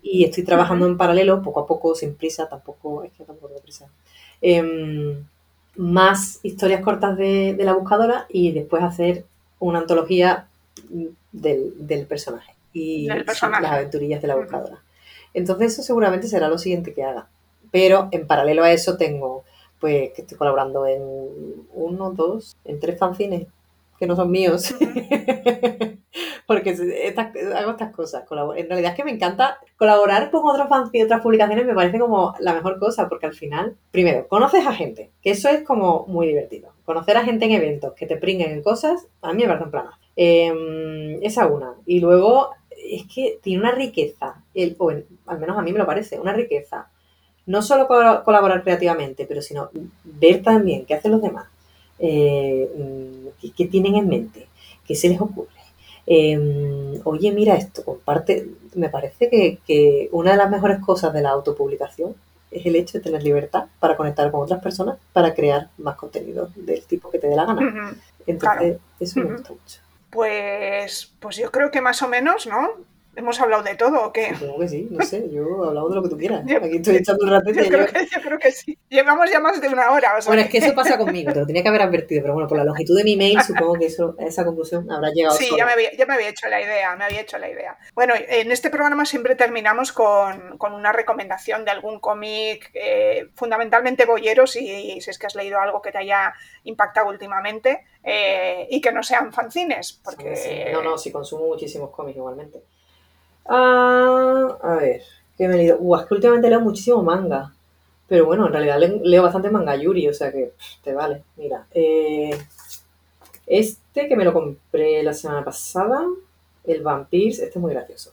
[0.05, 3.89] y estoy trabajando en paralelo, poco a poco, sin prisa, tampoco, es que tampoco prisa,
[4.43, 5.24] em,
[5.76, 9.24] más historias cortas de, la buscadora y después hacer
[9.59, 10.47] una antología
[11.33, 14.83] del, personaje y las aventurillas de la buscadora.
[15.33, 17.29] Entonces eso seguramente será lo siguiente que haga.
[17.70, 19.45] Pero en paralelo a eso tengo,
[19.81, 21.03] pues, que estoy colaborando en
[21.72, 23.47] uno, dos, en tres fanzines
[23.99, 24.75] que no son míos.
[26.47, 26.70] porque
[27.57, 28.25] hago estas cosas.
[28.57, 32.35] En realidad es que me encanta colaborar con otros y otras publicaciones, me parece como
[32.39, 36.27] la mejor cosa, porque al final, primero, conoces a gente, que eso es como muy
[36.27, 36.70] divertido.
[36.85, 39.70] Conocer a gente en eventos, que te pringuen en cosas, a mí me parece un
[39.70, 39.87] plan.
[40.17, 41.75] Em, esa una.
[41.87, 45.87] Y luego, es que tiene una riqueza, el, o al menos a mí me lo
[45.87, 46.89] parece, una riqueza.
[47.47, 49.71] No solo colaborar creativamente, pero sino
[50.05, 51.47] ver también qué hacen los demás,
[51.99, 54.49] eh, mm, qué tienen en mente,
[54.87, 55.55] qué se les ocurre
[56.07, 58.49] Em, oye, mira esto, comparte.
[58.75, 62.15] Me parece que, una de las mejores cosas de la autopublicación
[62.51, 66.51] es el hecho de tener libertad para conectar con otras personas, para crear más contenido
[66.57, 67.97] del tipo que te dé la gana.
[68.27, 69.81] Entonces, eso me gusta mucho.
[70.15, 72.87] Pues, pues yo creo que más o menos, ¿no?
[73.17, 74.35] ¿Hemos hablado de todo o qué?
[74.35, 76.43] Supongo que sí, no sé, yo he hablado de lo que tú quieras.
[76.43, 77.55] Aquí estoy echando un.
[77.55, 78.79] Yo, creo que, yo creo que sí.
[78.89, 80.15] Llevamos ya más de una hora.
[80.27, 82.59] bueno, es que eso pasa conmigo, te lo tenía que haber advertido, pero bueno, por
[82.59, 85.37] la longitud de mi mail supongo que eso, esa conclusión habrá llegado.
[85.37, 87.77] Sí, ya me, había, ya me, había, hecho la idea, me había hecho la idea.
[87.95, 94.07] Bueno, en este programa siempre terminamos con, con una recomendación de algún cómic, eh, fundamentalmente
[94.07, 96.35] boyeros, y, si es que has leído algo que te haya
[96.65, 100.01] impactado últimamente, eh, y que no sean fanzines.
[100.05, 100.71] Porque...
[100.73, 102.62] No, no, sí consumo muchísimos cómics igualmente.
[103.47, 105.03] Ah, a ver,
[105.36, 105.78] ¿qué me he leído?
[105.78, 107.53] Uh, es que últimamente leo muchísimo manga.
[108.07, 111.22] Pero bueno, en realidad leo bastante manga Yuri, o sea que te vale.
[111.36, 112.38] Mira, eh,
[113.47, 116.05] este que me lo compré la semana pasada,
[116.64, 118.12] el Vampires, este es muy gracioso.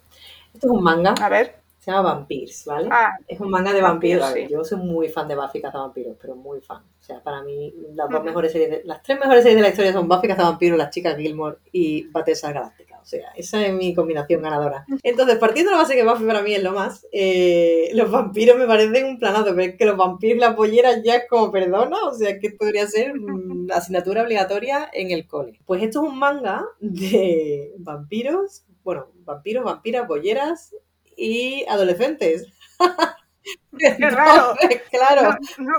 [0.53, 1.13] Este es un manga.
[1.21, 1.61] A ver.
[1.79, 2.89] Se llama Vampires, ¿vale?
[2.91, 4.31] Ah, es un manga de vampiros.
[4.47, 6.77] Yo soy muy fan de Buffy Vampiros, pero muy fan.
[6.77, 9.91] O sea, para mí, las dos mejores series, las tres mejores series de la historia
[9.91, 12.90] son Buffy Vampiros, Las Chicas Gilmore y Battlestar Galáctica.
[13.01, 14.85] O sea, esa es mi combinación ganadora.
[15.03, 18.57] Entonces, partiendo de la base que Buffy para mí es lo más, eh, los vampiros
[18.57, 21.97] me parecen un planazo, pero es que los vampiros, las polleras ya es como perdona,
[22.05, 25.59] o sea, que podría ser una asignatura obligatoria en el cole.
[25.65, 30.75] Pues esto es un manga de vampiros, bueno, vampiros, vampiras, polleras
[31.15, 32.47] y adolescentes.
[33.77, 34.55] Qué raro.
[34.89, 35.37] claro.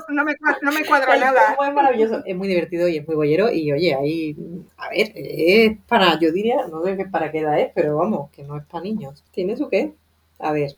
[0.09, 1.57] No, me, cuadra nada.
[1.67, 3.53] Es maravilloso, es muy divertido y es muy bollero.
[3.53, 4.37] Y oye, ahí,
[4.77, 8.43] a ver, es para, yo diría, no sé para qué edad es, pero vamos, que
[8.43, 9.25] no es para niños.
[9.31, 9.93] ¿Tiene su qué?
[10.39, 10.77] A ver.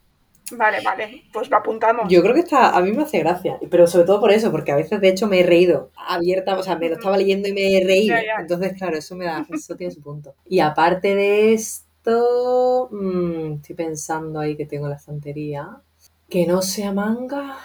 [0.53, 2.07] Vale, vale, pues lo apuntamos.
[2.11, 4.73] Yo creo que está, a mí me hace gracia, pero sobre todo por eso, porque
[4.73, 7.55] a veces de hecho me he reído abierta, o sea, me lo estaba leyendo y
[7.55, 8.15] me he reído.
[8.39, 10.35] Entonces, claro, eso me da, eso tiene su punto.
[10.47, 15.81] Y aparte de esto, mm, estoy pensando ahí que tengo la estantería.
[16.35, 17.57] Que no sea manga.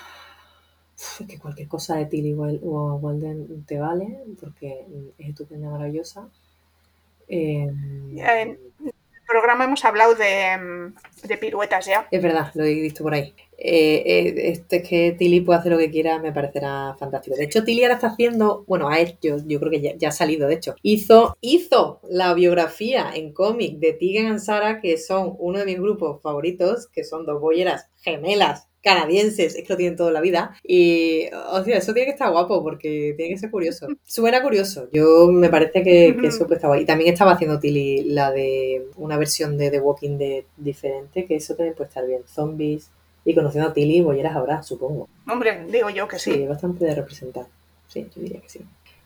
[0.96, 4.86] Es que cualquier cosa de Tilly o Walden te vale, porque
[5.18, 6.30] es estupenda, maravillosa.
[7.28, 8.92] Em, en el
[9.28, 10.92] programa hemos hablado de,
[11.24, 12.08] de, piruetas ya.
[12.12, 13.34] Es verdad, lo he visto por ahí.
[13.58, 17.38] Eh, eh, este es que Tilly puede hacer lo que quiera, me parecerá fantástico.
[17.38, 20.48] De hecho, Tilly ahora está haciendo, bueno, a él, yo, creo que ya, ha salido,
[20.48, 25.58] de hecho, hizo, hizo la biografía en cómic de Tigan y Sara, que son uno
[25.58, 30.12] de mis grupos favoritos, que son dos bolleras gemelas canadienses, es que lo tienen toda
[30.12, 30.56] la vida.
[30.64, 33.88] Y, o sea, eso tiene que estar guapo porque tiene que ser curioso.
[34.06, 34.88] Suena curioso.
[34.92, 36.80] Yo me parece que, que eso pues, estaba.
[36.80, 41.36] Y también estaba haciendo Tilly la de una versión de The Walking Dead diferente, que
[41.36, 42.22] eso también puede estar bien.
[42.26, 42.90] Zombies,
[43.26, 45.08] y conociendo a Tilly, bolleras habrá, supongo.
[45.28, 46.32] Hombre, digo yo que sí.
[46.32, 47.48] Sí, bastante de representar.
[47.88, 48.62] Sí, yo diría que sí.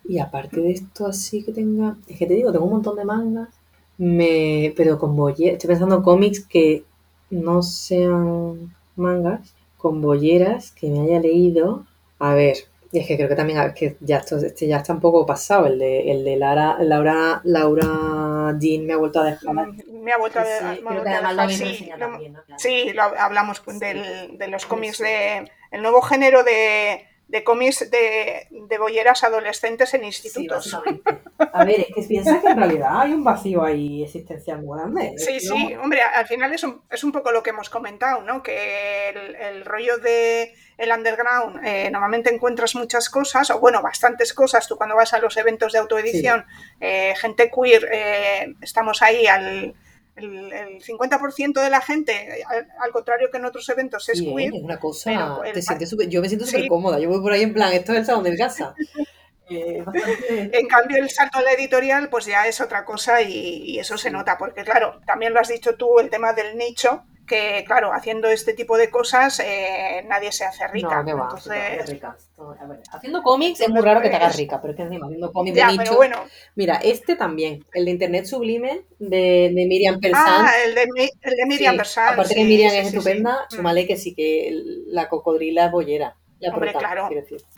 [0.05, 1.97] Y aparte de esto, así que tenga.
[2.07, 3.49] Es que te digo, tengo un montón de mangas.
[3.97, 4.73] Me...
[4.75, 5.53] Pero con bolleras.
[5.53, 6.83] Estoy pensando en cómics que
[7.29, 11.85] no sean mangas, con bolleras que me haya leído.
[12.19, 12.57] A ver,
[12.91, 15.01] y es que creo que también a ver, que ya esto, este ya está un
[15.01, 19.53] poco pasado, el de, el de Lara, Laura, Laura Jean me ha vuelto a dejar.
[19.53, 20.77] Me ha vuelto a, dejar,
[22.57, 28.45] sí, lo, hablamos del, de los cómics de el nuevo género de, de cómics de,
[28.51, 30.71] de bolleras adolescentes en institutos.
[31.51, 35.15] a ver, es que piensa que en realidad hay un vacío ahí existencial muy grande.
[35.17, 38.43] Sí, sí, hombre, al final es un, es un poco lo que hemos comentado, ¿no?
[38.43, 44.31] Que el, el rollo de el underground eh, normalmente encuentras muchas cosas, o bueno, bastantes
[44.31, 44.67] cosas.
[44.67, 46.45] Tú cuando vas a los eventos de autoedición,
[46.79, 49.73] eh, gente queer, eh, estamos ahí al
[50.15, 52.43] el, 50% de la gente,
[52.79, 54.53] al, contrario que en otros eventos, es queer.
[54.53, 57.53] Es una cosa, te sientes yo me siento súper cómoda, yo voy por ahí en
[57.53, 58.75] plan, esto es el salón del casa.
[59.49, 59.83] Eh,
[60.53, 64.09] en cambio, el salto a la editorial, pues ya es otra cosa y, eso se
[64.09, 67.03] nota, porque claro, también lo has dicho tú, el tema del nicho,
[67.33, 71.01] que claro, haciendo este tipo de cosas eh, nadie se hace rica.
[71.03, 71.89] No, Entonces...
[71.89, 72.15] rica.
[72.91, 75.55] haciendo cómics es muy raro que te hagas rica, pero es que encima haciendo cómics
[75.55, 75.95] de nicho.
[75.95, 76.17] Bueno.
[76.55, 80.23] Mira, este también, el de Internet Sublime de, de Miriam Persan.
[80.45, 80.83] Ah, el de,
[81.21, 83.55] el de Miriam sí, Aparte que Miriam es estupenda, mm.
[83.55, 84.51] súmale que sí que
[84.87, 86.15] la cocodrila bollera.
[86.51, 87.09] Hombre, claro.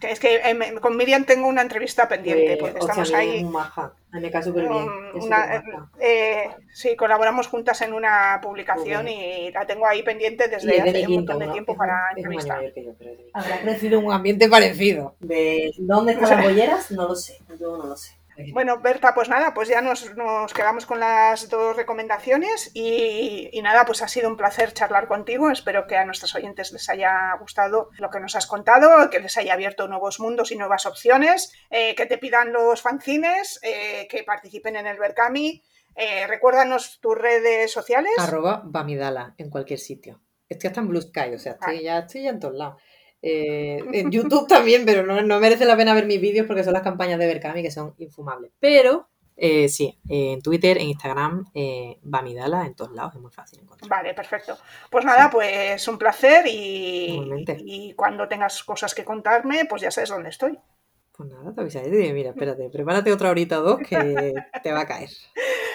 [0.01, 3.43] Es que em, con Miriam tengo una entrevista pendiente, eh, porque estamos ahí.
[3.43, 3.93] Maja.
[4.11, 4.87] Me cae súper bien.
[5.99, 11.15] Eh, sí, colaboramos juntas en una publicación y la tengo ahí pendiente desde hace un
[11.15, 12.63] montón de tiempo para entrevistar.
[13.33, 15.15] Habrá crecido un ambiente parecido.
[15.19, 17.39] De dónde están las bolleras, no lo sé.
[17.59, 18.14] Yo no lo sé.
[18.51, 20.03] Bueno, Berta, pues nada, pues ya nos,
[20.53, 25.49] quedamos con las dos recomendaciones y, nada, pues ha sido un placer charlar contigo.
[25.49, 29.37] Espero que a nuestros oyentes les haya gustado lo que nos has contado, que les
[29.37, 34.23] haya abierto nuevos mundos y nuevas opciones, eh, que te pidan los fanzines, eh, que
[34.23, 35.63] participen en el Berkami.
[35.95, 38.11] Eh, recuérdanos tus redes sociales.
[38.17, 40.21] Arroba Bamidala en cualquier sitio.
[40.49, 42.81] Estoy hasta en Blue Sky, o sea, estoy, ya, estoy ya en todos lados.
[43.27, 46.83] Eh, en YouTube también, pero no, merece la pena ver mis vídeos porque son las
[46.83, 48.51] campañas de Berkami que son infumables.
[48.59, 53.61] Pero eh, sí, en Twitter, en Instagram, eh, Bamidala, en todos lados, es muy fácil
[53.61, 53.89] encontrar.
[53.89, 54.57] Vale, perfecto.
[54.91, 57.19] Pues nada, pues un placer y,
[57.65, 60.59] y, cuando tengas cosas que contarme, pues ya sabes dónde estoy.
[61.11, 62.13] Pues nada, te avisaré.
[62.13, 65.09] Mira, espérate, prepárate otra horita o dos que te va a caer.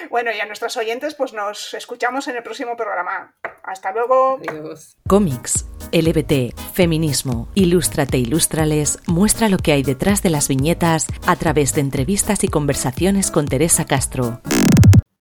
[0.08, 3.34] Bueno, y a nuestros oyentes, pues nos escuchamos en el próximo programa.
[3.64, 4.38] Hasta luego.
[4.48, 4.96] Adiós.
[5.08, 11.74] Cómics, LBT, feminismo, Ilústrate, Ilústrales muestra lo que hay detrás de las viñetas a través
[11.74, 14.40] de entrevistas y conversaciones con Teresa Castro.